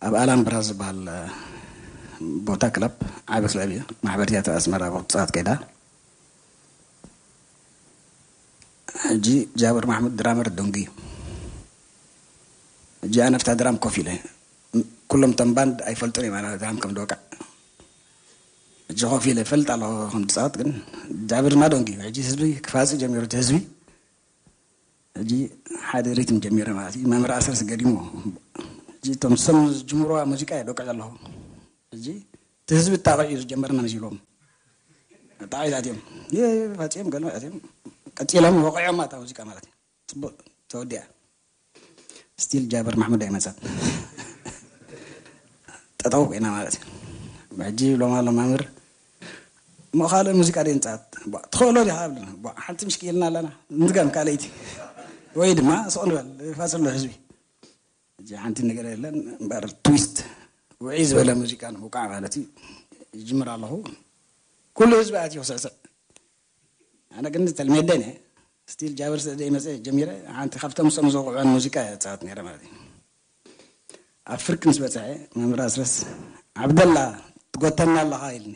[0.07, 0.99] ኣብ ኣላም ብራ ዝበሃል
[2.49, 2.95] ቦታ ክላብ
[3.37, 5.49] ዓበ ክለብእዩ ማሕበርትት ስመራ ፅባት ከይዳ
[9.12, 9.27] عج
[9.61, 10.38] ጃبር ማحድ ድራم
[13.07, 13.96] نج ነف ድ كፍ
[15.31, 15.33] ም
[16.01, 16.70] ፈ ር ፋ ህዝ
[32.68, 33.07] ደ ዚቃ
[33.49, 35.12] ቀ
[36.88, 37.53] ህዝ ዎ
[38.18, 39.70] ቀፂሎም ቁዕኦማ እ ሙዚቃ ማለትዩ
[40.11, 40.35] ፅቡቅ
[40.72, 41.00] ተወዲያ
[42.42, 43.46] ስቲል ጃበር ማሙድ ኣይመት
[46.00, 46.76] ጠጠው ኮይና ማለት
[47.57, 48.62] እዩሕጂ ሎማ ሎማምር
[50.00, 51.02] መኻል ሙዚቃ ደ ንፃት
[51.52, 51.98] ትኸበሎ ዲካ
[52.64, 53.48] ሓንቲ ምሽክኢልና ኣለና
[53.85, 54.44] ንጋን ካይቲ
[55.40, 57.12] ወይ ድማ ስቕ በል ፋስሎ ህዝቢ
[58.44, 60.16] ሓንቲ ነገ ዘለን እበር ትዊስት
[60.87, 62.44] ውዒ ዝበለ ሙዚቃ ውቃዓ ማለት እዩ
[63.22, 63.72] ይጅምር ኣለኹ
[64.79, 65.74] ኩሉ ህዝቢ ኣትዩ ክስዕሰብ
[67.18, 68.02] ኣነ ግን ተልሜደን
[68.72, 72.62] ስቲል ጃበር ደ መ ጀሚረ ሓንቲ ካብቶም ም ዝቁዕን ሙዚቃ የ ት ነማእዩ
[74.33, 75.07] ኣብ ፍርክ ንስ በፅሐ
[75.40, 75.94] መምር ኣስረስ
[76.64, 76.96] ዓብደላ
[77.55, 77.94] ትጎተና
[78.29, 78.55] ኣለኻ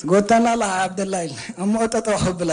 [0.00, 1.34] ትጎተና ኣለኻ ዓብደላ ኢል
[1.64, 2.52] እሞ ጠጠባክብላ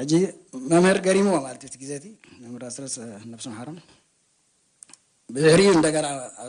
[0.00, 0.12] ሕጂ
[0.70, 2.06] መምህር ገሪሙዎ ማ እዩ ግዜቲ
[2.54, 2.94] መራስረስ
[3.36, 3.68] ብሱም ሓሮ
[5.36, 5.86] ብሪ ደ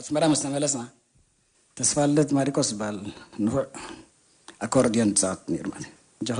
[0.07, 0.81] ኣመ መስተመለስና
[1.79, 2.97] ተስፋለት ማሪኮስ ዝበሃል
[3.45, 3.65] ንፉዕ
[4.65, 5.39] ኣኮርዲን ፃወት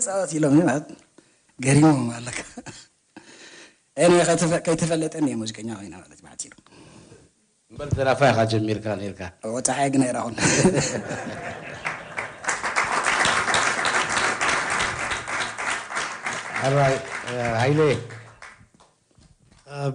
[0.07, 0.55] ፃወት ኢሎም
[1.65, 1.91] ገሪሞ
[4.69, 9.21] ከይተፈለጠን የ ሙዚቀኛ ኮይ ለበ ዝራፋይኻ ጀሚርካልካ
[9.77, 10.35] ሓይግና ይኹን
[16.77, 16.95] ኣይ
[17.63, 17.81] ሃይሌ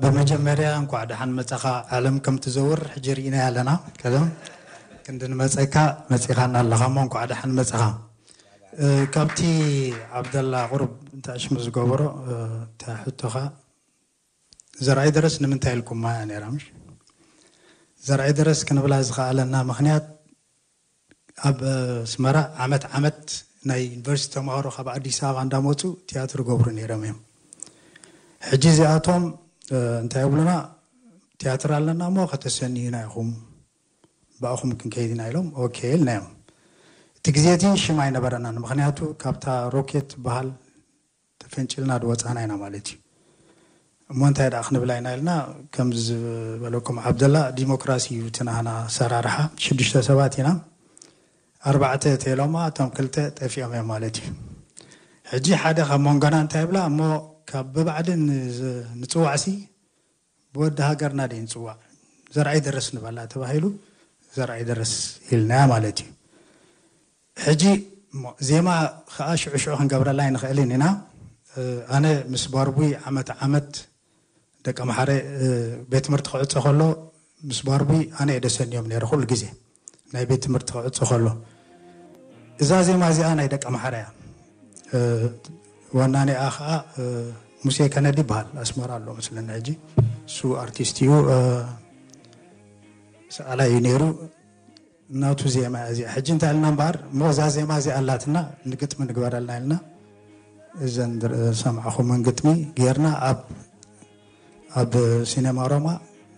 [0.01, 1.63] ብመጀመርያ እንኳዕደሓንመፀኻ
[1.97, 3.69] ዓለም ከምቲ ዘውርሕጀርኢና ኣለና
[5.05, 5.75] ክንዲ ንመፀካ
[6.11, 7.81] መፅኢኻና ኣለካ እሞ ንኳዕ ዳሓንመፀኻ
[8.83, 9.39] uh, ካብቲ
[10.19, 12.21] ዓብደላ ቁሩብ እንታይ ሽሙ ዝገብሮ uh,
[12.67, 13.35] እንታ ሕቶኻ
[14.85, 16.59] ዘርኣይ ደረስ ንምንታይ ኢልኩምማ እያ ነራ ም
[18.09, 20.05] ዘርኣይ ደረስ ክንብላ ዝኽኣለና ምክንያት
[21.49, 23.19] ኣብ uh, ስመራ ዓመት ዓመት
[23.69, 27.17] ናይ ዩኒቨርስቲ ተማሃሮ ካብ ኣዲስ ኣበባ እንዳመፁ ትያትሪ ገብሩ ነይሮም እዮም
[28.49, 29.23] ሕጂ እዚኣቶም
[30.03, 30.51] እንታይ የብሉና
[31.41, 33.29] ትያትር ኣለና እሞ ከተሰኒዩና ይኹም
[34.43, 35.47] ብእኹም ክንከይዲ ና ኢሎም
[35.91, 36.27] ኢልናዮም
[37.17, 39.45] እቲ ግዜ እቲ ሽማ ይነበረና ምክንያቱ ካብታ
[39.75, 40.49] ሮኬት ባሃል
[41.43, 42.97] ተፈንጪ ልና ዶ ወፀና ኢና ማለት እዩ
[44.13, 45.33] እሞ እንታይ ደ ክንብላ ኢና ኢልና
[45.75, 49.35] ከም ዝበለኩም ዓብደላ ዲሞክራሲ ዩ ትናህና ኣሰራርሓ
[49.65, 50.49] ሽዱሽተ ሰባት ኢና
[51.69, 54.29] ኣርባዕተ ተይሎማ እቶም ክልተ ጠፊኦም እዮም ማለት እዩ
[55.31, 56.99] ሕጂ ሓደ ካብ ሞንጎና እንታይ ብላ እሞ
[57.49, 58.09] ካብ ብባዕዲ
[59.01, 59.45] ንፅዋዕሲ
[60.53, 61.77] ብወዲ ሃገርና ደ ንፅዋዕ
[62.35, 63.63] ዘርአይ ደረስ ንበላ ተባሂሉ
[64.37, 64.91] ዘርአይ ደረስ
[65.33, 66.09] ኢልናያ ማለት እዩ
[67.45, 67.63] ሕጂ
[68.49, 68.67] ዜማ
[69.15, 70.85] ከዓ ሽዑ ሽዑ ክንገብረላ ይ ንኽእልኒና
[71.95, 73.69] ኣነ ምስ ባርቡይ ዓመት ዓመት
[74.65, 75.09] ደቀ መሓረ
[75.91, 76.81] ቤት ትምህርቲ ክዕፅ ኸሎ
[77.49, 79.43] ምስ ባርቡይ ኣነ የደሰኒዮም ነረ ኩሉ ግዜ
[80.15, 81.25] ናይ ቤት ትምህርቲ ክዕፅ ኸሎ
[82.63, 84.05] እዛ ዜማ እዚኣ ናይ ደቂ ማሕርእያ
[85.99, 86.71] ዋናኒኣ ከዓ
[87.65, 89.67] ሙሴ ከነዲ ይበሃል ኣስመራ ኣሎ ስለኒ ሕጂ
[90.35, 91.09] ሱ ኣርቲስት እዩ
[93.37, 94.03] ሰቃላይ እዩ ነይሩ
[95.23, 96.97] ናቱ ዜማእያ እዚኣ ሕጂ እንታይ ለና በሃር
[97.33, 98.37] እዛ ዜማ እዚኣ ኣላትና
[98.71, 99.71] ንግጥሚ ንግበረልና ለና
[100.85, 102.47] እዘሰማዕኹ ንግጥሚ
[102.79, 103.07] ገርና
[104.79, 104.93] ኣብ
[105.33, 105.87] ሲኔማ ሮማ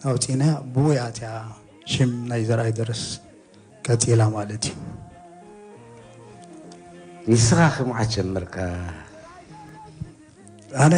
[0.05, 1.31] ናው ፂናያ ብውያትያ
[1.95, 3.03] ሽም ናይ ዘርኣይ ደረስ
[3.87, 5.02] ቀፂላ ማለት እዩ
[7.31, 8.55] ንስኻ ክምዓት ጀምርካ
[10.83, 10.95] ኣነ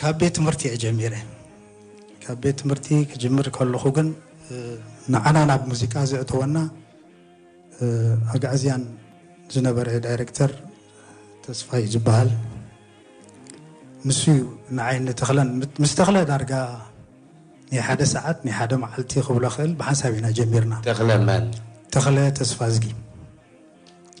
[0.00, 1.14] ካብ ቤት ትምህርቲ እየ ጀሚር
[2.24, 4.08] ካብ ቤት ትምህርቲ ክምር ከለኹ ግን
[5.14, 6.56] ንዓና ናብ ሙዚቃ ዝእተወና
[8.34, 8.82] ኣግዕዝያን
[9.54, 10.50] ዝነበረ ዳይረክተር
[11.44, 12.30] ተስፋ እዩ ዝበሃል
[14.08, 14.34] ንስዩ
[14.76, 15.48] ንዓይተክን
[15.82, 16.52] ምስ ተክለ ዳርጋ
[17.72, 20.74] ና ሓደ ሰዓት ና ሓደ መዓልቲ ክብሎ ክእል ብሓንሳብ ኢና ጀሚርና
[21.94, 22.06] ተክ
[22.40, 22.78] ተስፋ ዝ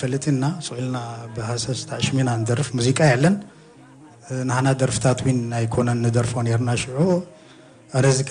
[0.00, 0.44] ፈጥና
[0.76, 0.96] غና
[2.08, 2.32] ሃና
[2.66, 3.24] ፍ ሙዚቃ ለ
[4.82, 5.18] ደፍታት
[5.52, 5.54] ነ
[6.32, 6.34] ፎ
[6.66, 6.68] ና
[8.18, 8.22] ዚ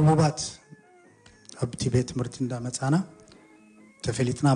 [0.09, 0.21] ቡባ
[1.61, 1.95] ኣ ቤ
[2.51, 2.55] ና
[4.05, 4.47] ተፈጥና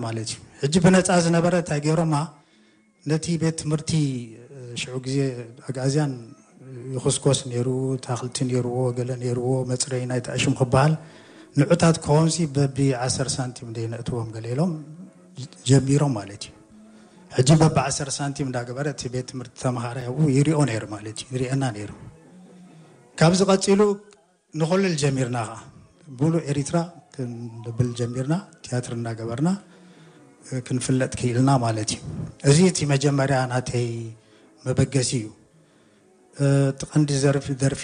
[3.11, 3.93] ነቲ ቤት ትምህርቲ
[4.81, 5.17] ሽዑ ግዜ
[5.71, 6.13] ኣግዝያን
[7.05, 7.69] ክስኮስ ነሩ
[8.07, 8.77] ታክልቲ ነርዎ
[9.09, 10.93] ለ ነርዎ መፅረይ ናይእሽም ክበሃል
[11.61, 11.97] ንዑታት
[12.27, 12.77] ምዚ በቢ
[13.07, 14.73] ዓሰ ሳንቲም ነእትዎም ገሌሎም
[15.69, 16.45] ጀሚሮም ማለት
[17.41, 20.05] እዩ ዚ በቢ ዓሰ ሳንቲም እዳገበረ ቤት ትምህርቲ ተመሃርያ
[20.37, 21.01] ይርኦ ይ ማ
[21.43, 21.93] ሪአና ሩ
[23.21, 23.81] ካብ ዝቀፅሉ
[24.63, 25.39] ንኮልል ጀሚርና
[26.21, 26.77] ብሙሉ ኤርትራ
[27.79, 28.35] ብል ጀሚርና
[28.73, 29.49] ያትር እናገበርና
[30.69, 32.03] ክንፍለጥ ክኢልና ማለት እዩ
[32.51, 33.87] እዚ እቲ መጀመርያ ናተይ
[34.67, 35.29] መበገሲ እዩ
[36.81, 37.11] ቲ ቀንዲ
[37.63, 37.83] ደርፊ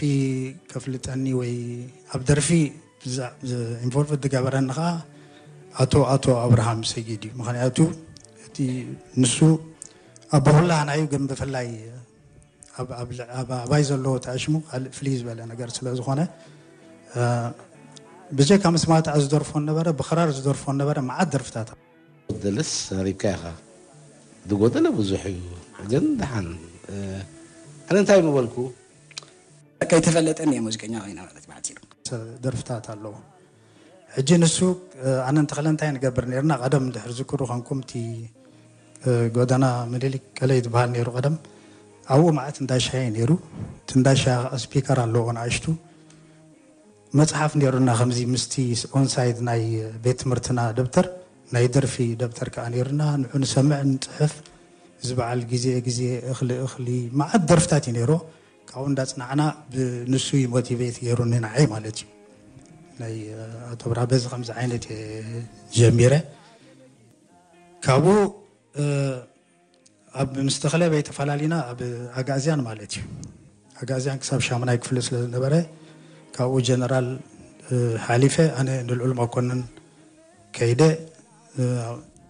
[0.72, 2.50] ከፍልጠኒ ወይኣብ ደርፊ
[3.86, 4.80] ንቨልቭ ትገበረኒ ከ
[5.82, 7.76] ኣቶ ኣቶ ኣብርሃም ሰጊድ እዩ ምክንያቱ
[8.62, 8.64] እ
[9.22, 9.36] ንሱ
[10.36, 11.68] ኣቦሁላናዩ ግን ብፍላይ
[13.08, 13.20] ብ
[13.62, 16.20] ኣባይ ዘለዎ ተኣሽሙ ኣእ ፍልይ ዝበለ ነገር ስለ ዝኾነ
[18.38, 21.68] ብዘካ ምስማት ዝደርፈ ነበ ብክራር ዝደርፈ ነበረ መዓት ደርፍታት
[22.28, 22.92] ر شي ش
[47.36, 47.54] حف
[50.46, 51.17] ر ቤ
[51.54, 54.32] ናይ ደርፊ ደብተር ከዓ ነሩና ን ንሰምዕ ንፅሑፍ
[55.08, 56.00] ዝበዓል ግዜ ግዜ
[56.32, 56.88] እኽሊ እኽሊ
[57.20, 58.12] ማዓት ደርፍታት እዩ ነሮ
[58.70, 59.42] ካብኡ እዳፅናዕና
[59.72, 62.04] ብንሱ ሞቲቨት የይሩኒናዓይ ማለት እዩ
[63.00, 63.14] ናይ
[63.80, 64.86] ቶብራ በዚ ከምዚ ዓይነት
[65.78, 66.14] ጀሚረ
[67.86, 68.14] ካብኡ
[70.20, 71.80] ኣብ ምስተኸለ ይ ተፈላለዩና ኣብ
[72.20, 73.04] ኣጋእዝያን ማለት እዩ
[73.82, 75.54] ኣጋዝያን ክሳብ ሻሙናይ ክፍ ስለ ዝነበረ
[76.36, 77.08] ካብኡ ጀነራል
[78.06, 79.62] ሓሊፈ ኣነ ንልዑሉ ኮነን
[80.56, 80.80] ከይደ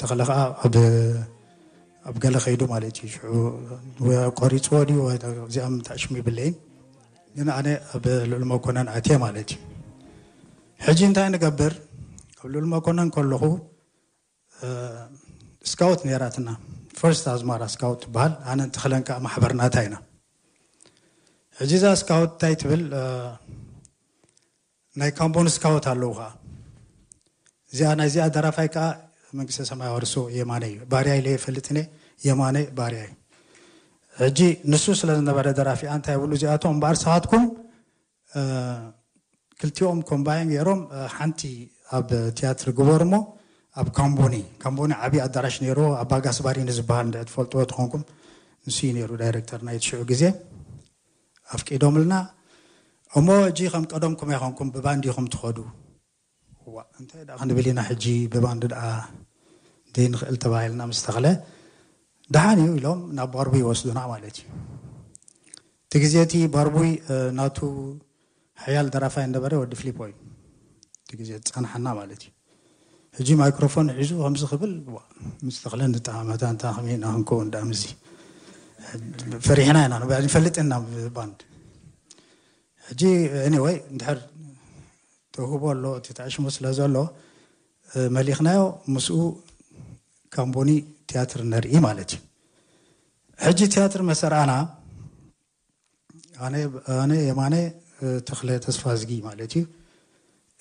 [0.00, 0.38] ተኸሊከዓ
[2.08, 3.14] ኣብ ገለ ከይዱ ማለት እዩ
[4.40, 4.76] ቆሪፅዎ
[5.54, 5.66] ዚኣ
[6.02, 6.50] ሽሙ ይብለይ
[7.40, 7.66] እንኣነ
[7.96, 9.64] ኣብ ልዑልሞ ኮነን ኣት ማለት እዩ
[10.86, 11.72] ሕጂ እንታይ ንገብር
[12.40, 13.42] ኣብ ልዑልሞ ኮነን ከለኹ
[15.72, 16.48] ስካውት ነራትና
[17.00, 19.96] ፈርስት ኣዝማራ ስካውት ትበሃል ኣነ ተክለን ከዓ ማሕበርናታ ኢና
[21.58, 22.82] ሕጂ ዛ ስካውት እንታይ ትብል
[25.00, 26.28] ናይ ካምቦን ስካውት ኣለው ከዓ
[27.72, 28.86] እዚኣ ናይ ዚኣ ደራፋይ ከዓ
[29.38, 31.78] መንግስተ ሰማይ ርሶ የማነ እዩ ባርያይ ለየፈልጥኒ
[32.26, 33.10] የማነይ ባርያይ
[34.20, 34.40] ሕጂ
[34.72, 37.44] ንሱ ስለ ዝነበረ ደራፊኣ እንታይ ይብሉ እዚኣቶም እምበኣር ሰባትኩም
[39.60, 40.80] ክልቲኦም ኮምባይ የሮም
[41.16, 41.40] ሓንቲ
[41.98, 42.08] ኣብ
[42.38, 43.16] ትያትር ግበር ሞ
[43.80, 48.02] ኣብ ካምቦኒ ካምቦኒ ዓብዪ ኣዳራሽ ነይሮ ኣብ ባጋስ ባሪኒ ዝበሃል እንድ ትፈልጥዎ ትኾንኩም
[48.68, 50.22] ንሱ እዩ ነሩ ዳይረክተርናይትሽዑ ግዜ
[51.56, 52.14] ኣፍቂዶምልና
[53.18, 55.58] እሞ ጂ ከም ቀደምኩመ ይኾንኩም ብባንዲኹም ትኸዱ
[57.02, 58.64] ንታይ ክንብል ና ሕጂ ብባንዲ
[59.94, 61.26] ዘ نክእል ተባሂልና مስተኸለ
[62.34, 64.58] ደሓን ዩ ኢሎም ናብ ባርቡይ ወስና ማለት እዩ
[65.92, 66.90] ቲ ግዜ ቲ ባርቡይ
[67.38, 67.58] ናቱ
[68.62, 70.12] ሓያል ደራፋይ ነበረ ወዲ ፍل እዩ
[71.08, 72.32] ቲ ዜ ፀንሐና ማለት እዩ
[73.18, 74.72] ሕጂ ማይክሮፎን ሒዙ ከዚ ክብል
[75.58, 75.72] ስተኸ
[76.08, 76.30] ከና
[77.28, 77.50] ክን
[79.46, 79.94] ፈሪሕና ኢና
[80.36, 80.74] ፈልጥና
[81.28, 81.30] ን
[82.88, 83.02] ሕጂ
[83.52, 83.76] ع ወይ
[84.16, 84.18] ር
[85.50, 86.94] ህቦ ኣሎ እቲ ትኣሽሙ ስለ ዘሎ
[88.16, 88.60] መሊኽናዮ
[88.94, 89.16] ምስኡ
[90.34, 90.70] ካምቦኒ
[91.10, 92.20] ቴያትር ነርኢ ማለት እዩ
[93.46, 94.52] ሕጂ ትያትር መሰርአና
[97.02, 97.54] ኣነ የማነ
[98.28, 99.64] ተኽለ ተስፋ ህዝጊ ማለት እዩ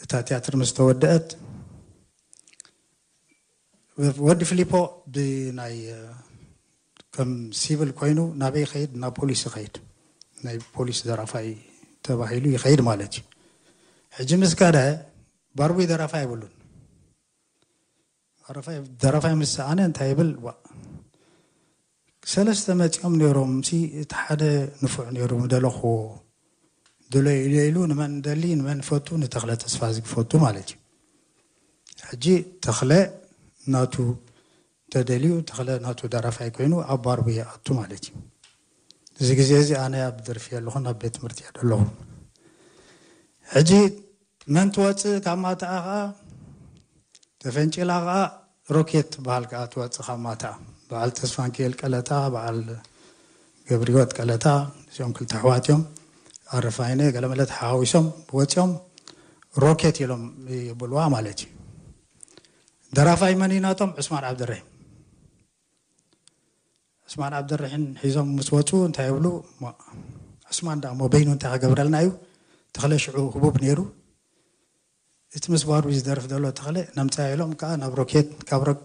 [0.04, 1.28] እታ ትያትር ምስ ተወድአት
[4.28, 4.72] ወዲ ፊልፖ
[5.14, 5.78] ብናይ
[7.16, 9.76] ከም ሲቪል ኮይኑ ናበ ይኸይድ እናብ ፖሊስ ይኸይድ
[10.46, 11.48] ናይ ፖሊስ ዘራፋኢ
[12.06, 13.24] ተባሂሉ ይኸይድ ማለት እዩ
[14.20, 14.78] ሕጂ ምስ ካደ
[15.58, 16.54] ባርቡይ ደረፋ ይብሉን
[19.02, 20.30] ደራፋይ ምስ ኣነ እንታይ ይብል
[22.32, 24.44] ሰለስተ መፂኦም ነሮም ሲ እቲ ሓደ
[24.84, 26.00] ንፍዕ ነሩ ደለኹዎ
[27.14, 32.26] ድለዩለይሉ ንመን ደሊ ንመን ፈቱ ንተክለ ተስፋ ዝግፈቱ ማለት እዩ ሕጂ
[32.68, 32.92] ተክለ
[33.74, 33.96] ናቱ
[34.94, 38.24] ተደልዩ ተክለ ናቱ ደራፋይ ኮይኑ ኣብ ባርቡ ያኣቱ ማለት እዩ
[39.24, 41.82] እዚ ግዜ እዚ ኣነ ኣብ ድርፊየ ኣለኹን ኣብ ቤት ትምህርቲ እያደለኹ
[43.70, 43.74] ጂ
[44.56, 45.94] መን ትወፅእ ካብ ማትኣ ኸዓ
[47.44, 48.14] ተፈንጭላ ኸዓ
[48.76, 50.52] ሮኬት ትበሃል ከዓ ትወፅእ ካብ ማተኣ
[50.90, 52.60] በዓል ተስፋንክኤል ቀለታ በዓል
[53.70, 54.46] ገብሪዎት ቀለታ
[54.86, 55.82] ንዚኦም ክልተኣሕዋትዮም
[56.58, 58.72] ኣረፋይነ ገለመለት ሓዊሶም ብወፅኦም
[59.64, 60.24] ሮኬት ኢሎም
[60.70, 61.50] የብልዋ ማለት እዩ
[62.98, 64.66] ደራፋይ መኒ ናቶም ዑስማን ዓብርሒም
[67.08, 69.26] ዑስማን ዓብድርሒም ሒዞም ምስ ወፁ እንታይ ብሉ
[70.52, 72.10] ዑስማን ሞ በይኑ እንታይ ከገብረልና እዩ
[72.78, 73.80] ተክለ ሽዑ ህቡብ ነይሩ
[75.36, 76.68] እቲ ምስ ባርቢ ዝደርፍ ዘሎ ተኸ
[76.98, 78.28] ናምፅያኢሎም ከዓ ናብ ሮኬት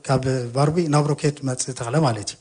[0.08, 0.24] ካብ
[0.56, 2.40] ባርቢ ናብ ሮኬት መፅእ ተኸለ ማለት እዩ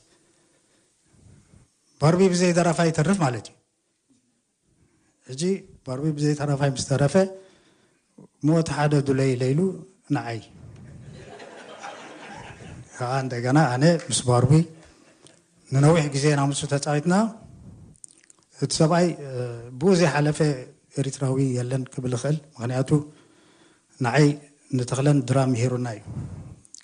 [2.02, 3.58] ባርቢ ብዘይ ዘራፋይ ተርፍ ማለት እዩ
[5.30, 5.43] ሕጂ
[5.88, 7.16] ባርቢ ብዘይተራፋይ ምስ ተረፈ
[8.47, 9.60] ሞወት ሓደ ዱለይ ዘይሉ
[10.16, 10.39] ንዓይ
[12.97, 14.52] ካዓ እንደገና ኣነ ምስ ባርቢ
[15.74, 17.16] ንነዊሕ ግዜ ና ምሱ ተፃዊትና
[18.64, 19.08] እቲ ሰብኣይ
[19.80, 20.39] ብኡ ዘይሓለፈ
[21.02, 22.89] ኤርትራዊ ዘለን ክብ ዝክእል ምክንያቱ
[24.06, 24.28] ንዓይ
[24.78, 25.99] ንተክለን ድራም መሂሩና እዩ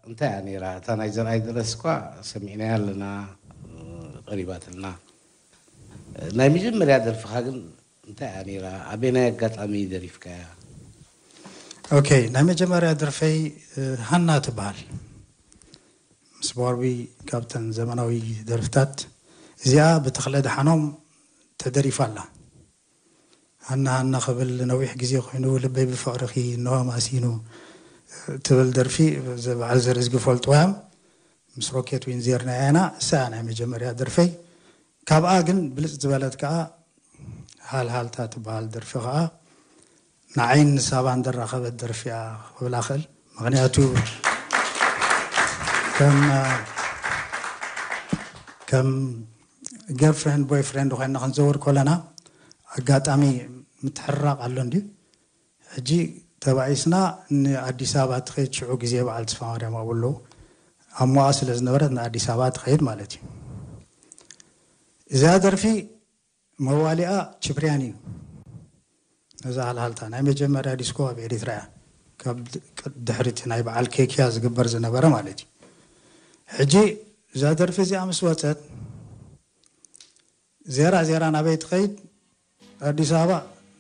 [0.09, 1.93] እንታይ ያ ራ እታ ናይ ዘርኣይ ደረስ ኳ
[2.31, 3.05] ሰሚዒናያ ኣለና
[4.29, 4.87] ቀሪባት ለና
[6.39, 7.57] ናይ መጀመርያ ደርፊኻ ግን
[8.11, 10.45] እንታይ ያ ራ ኣበ ናይ ኣጋጣሚ ደሪፍካ ያ
[12.09, 13.37] ከይ ናይ መጀመርያ ደርፈይ
[14.11, 14.79] ሃና ትበሃል
[16.39, 16.83] ምስ በርቢ
[17.29, 18.13] ካብተን ዘመናዊ
[18.51, 18.95] ደርፊታት
[19.65, 20.83] እዚኣ ብተኽለ ዲሓኖም
[21.63, 22.19] ተደሪፋ ኣላ
[23.69, 27.27] ሃና ሃና ክብል ነዊሕ ግዜ ኮይኑ ልበይ ብፍቕሪኺ እንሆምኣሲኑ
[28.47, 28.97] ትብል ደርፊ
[29.45, 30.63] ዘበዓል ዘርኢ ዝግፈልጡያ
[31.59, 34.31] ምስ ሮኬት ውን ዜርናያና እሳ ናይ መጀመርያ ደርፈይ
[35.09, 36.55] ካብኣ ግን ብልፅ ዝበለት ከዓ
[37.73, 39.17] ሃልሃልታ ትበሃል ደርፊ ከዓ
[40.39, 42.15] ንዓይን ሰባ ዘራኸበት ደርፊያ
[42.55, 43.03] ክብላ ክእል
[43.39, 43.77] ምክንያቱ
[48.69, 48.89] ከም
[50.01, 51.91] ገል ፍን ቦይ ፍሬንድ ኮና ክንዘውር ከለና
[52.77, 53.23] ኣጋጣሚ
[53.85, 54.75] ምትሕርራቕ ኣሎንዲ
[55.75, 55.91] ሕጂ
[56.47, 56.95] ተባኢስና
[57.45, 60.15] ንኣዲስ ኣበባ እትኸይድ ሽዑ ግዜ በዓል ተፈማርያማ ብለው
[61.03, 63.31] ኣብ ሞኣ ስለ ዝነበረት ንኣዲስ ኣበባ ተኸይድ ማለት እዩ
[65.15, 65.65] እዛ ደርፊ
[66.67, 67.13] መዋሊኣ
[67.45, 67.95] ችፕርያን እዩ
[69.49, 71.65] እዛ ሃልሃልታ ናይ መጀመርያ ዲስኮ ኣብ ኤሪትራ እያ
[72.23, 72.39] ካብ
[73.09, 76.75] ድሕሪቲ ናይ በዓል ኬክያ ዝግበር ዝነበረ ማለት እዩ ሕጂ
[77.41, 78.61] ዘደርፊ እዚምስ ወፀት
[80.77, 81.93] ዜራ ዜራ ናበይትኸይድ
[82.91, 83.33] ኣዲስ ኣበባ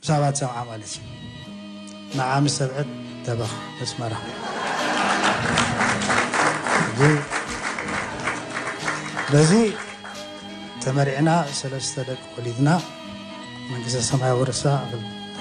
[0.09, 1.07] ሳባ ሰምዓ ማለት እዩ
[2.19, 2.91] ንዓም ሰዐት
[3.27, 3.43] ደበ
[3.79, 4.01] መስመ
[9.33, 9.53] በዚ
[10.85, 12.71] ተመሪዕና ሰለስተ ደቂ ኮሊድና
[13.71, 14.65] መንቲ ሰማይ ውርሳ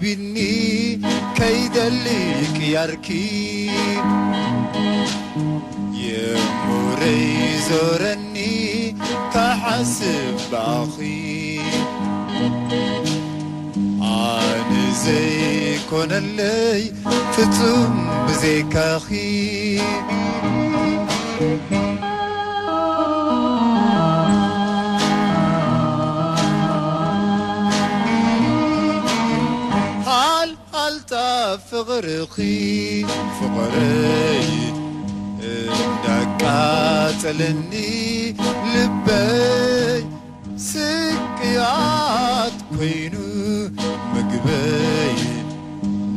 [0.00, 0.36] ብኒ
[1.38, 2.04] ከይደሊ
[2.56, 3.06] ክያርኪ
[6.06, 7.22] የሙረይ
[7.66, 8.36] ዞረኒ
[9.34, 10.96] ካሓስብ ባኣኺ
[14.16, 14.70] ኣን
[15.04, 16.82] ዘይኮነለይ
[17.36, 17.94] ፍጹም
[18.28, 19.08] ብዘካኺ
[30.92, 31.12] ልጣ
[31.68, 32.34] ፍቕሪኺ
[33.36, 34.48] ፍቕረይ
[35.80, 37.70] እዳቃጸለኒ
[38.74, 40.00] ልበይ
[40.68, 43.14] ስቅያት ኮይኑ
[44.14, 45.16] ምግበይ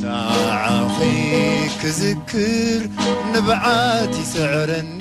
[0.04, 0.98] ናዓኺ
[1.84, 2.82] ክዝክር
[3.36, 5.00] ንብዓት ይስዕረኒ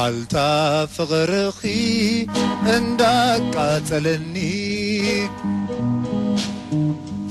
[0.00, 0.34] ሓልታ
[0.92, 1.56] ፍቕርኺ
[2.74, 4.34] እንዳቃጸለኒ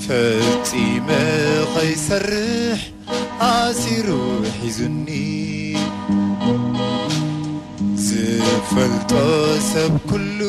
[0.04, 1.08] ፈጢመ
[1.76, 2.82] ኸይሰርሕ
[3.50, 4.08] ኣሲሩ
[4.60, 5.08] ሒዙኒ
[8.08, 9.12] ዝፈልጦ
[9.72, 10.40] ሰብ ኲሉ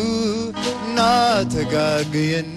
[0.77, 2.57] እናተጋግየኒ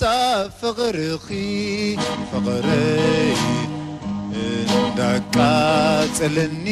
[0.00, 0.04] ታ
[0.60, 1.26] ፈቕሪኺ
[2.30, 3.30] ፍቕረይ
[4.44, 6.66] እንዳቃጽለኒ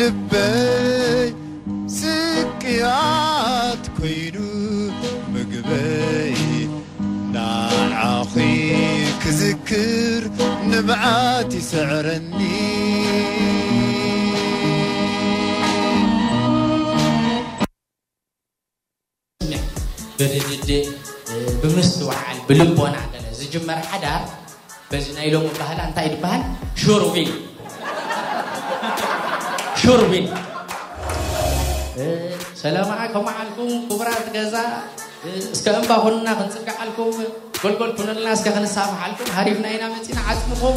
[0.00, 1.28] ልበይ
[1.96, 4.36] ስቅያት ኮይኑ
[5.34, 6.34] ምግበይ
[7.34, 8.34] ናዓኺ
[9.24, 10.22] ክዝክር
[10.72, 12.38] ንብዓት ይስዕረኒ
[21.62, 22.96] ብምስ ዋዓል ብልቦና
[23.38, 24.22] ዝጅመር ሓዳር
[24.90, 26.42] በዚ ናይ ሎም ባህላ እንታይ በሃል
[26.82, 27.28] ሹርብን
[32.62, 34.56] ሰለማ ከመዓልኩም ኩቡራት ገዛ
[35.54, 37.14] እስከ እንባኮና ክንፅግዓልኩም
[37.98, 40.76] ገልል ና ክንሳብሓልኩም ሃሪፍ ናይና መፂና ዓፅምኹም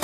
[0.00, 0.03] م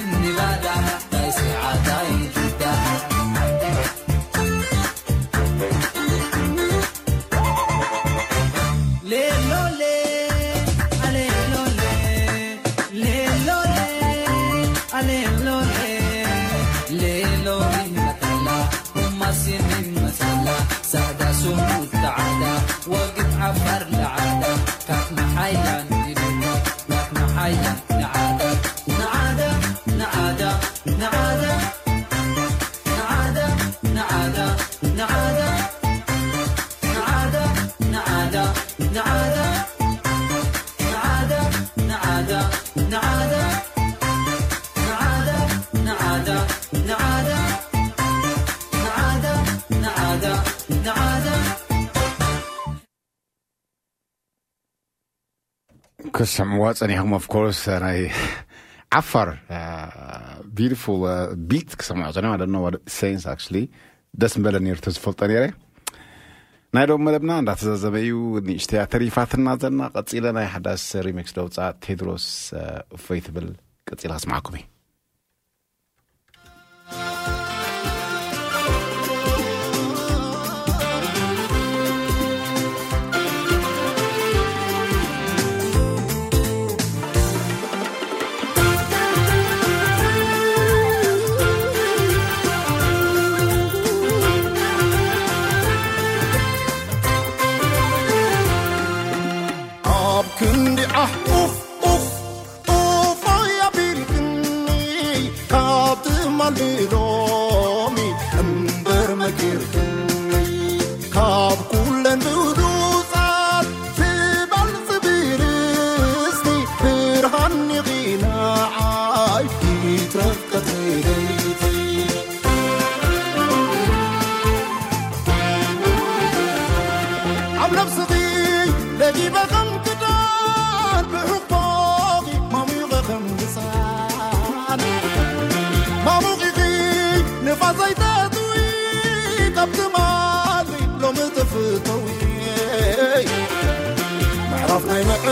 [56.15, 57.99] ክስምዋ ጸኒኹም ኣፍኮርስ ናይ
[58.99, 59.29] ዓፋር
[60.57, 61.01] ቢቲፉል
[61.49, 62.27] ቢት ክሰምዖ ፀኒ
[62.75, 63.41] ለ ሳንስ ኣክ
[64.21, 65.43] ደስ ንበለ ነሩ እቶ ዝፈልጦ ነረ
[66.75, 68.13] ናይ ዶም መደብና እንዳተዛዘመ እዩ
[68.47, 72.27] ንእሽተያ ተሪፋትና ዘለና ቀፂለ ናይ ሓዳስ ሪሚክስ ደውፃ ቴድሮስ
[72.97, 73.47] እፈይ ትብል
[73.89, 74.65] ቀፂለ ክስማዓኩም እዩ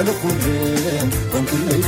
[0.00, 1.82] عدخلن ومكلل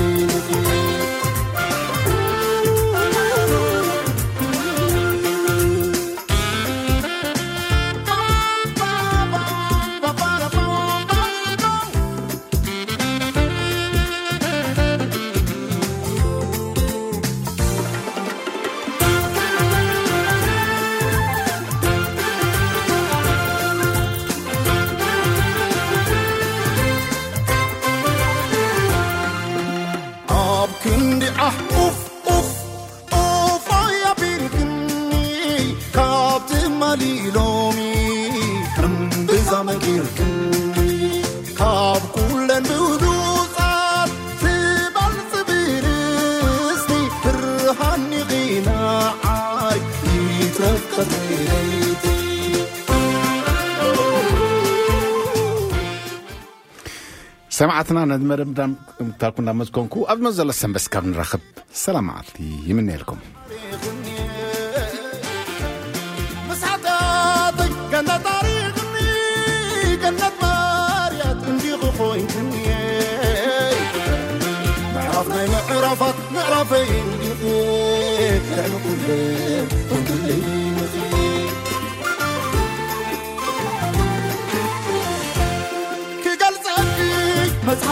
[57.65, 58.41] ዘማዓትና ናመደ
[59.21, 61.43] ታኩናመዝኮንኩ ኣብዝመ ዘሎ ሰንበስካብ ንራክብ
[61.85, 62.37] ሰላማዓልቲ
[62.69, 63.21] ይምነልኩም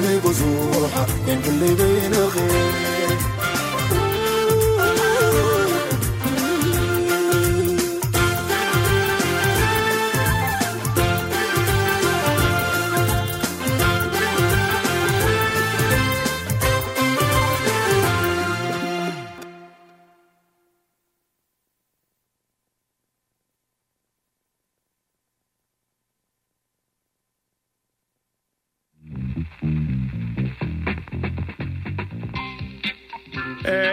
[0.00, 2.97] ل بزورحة من كلي بين خير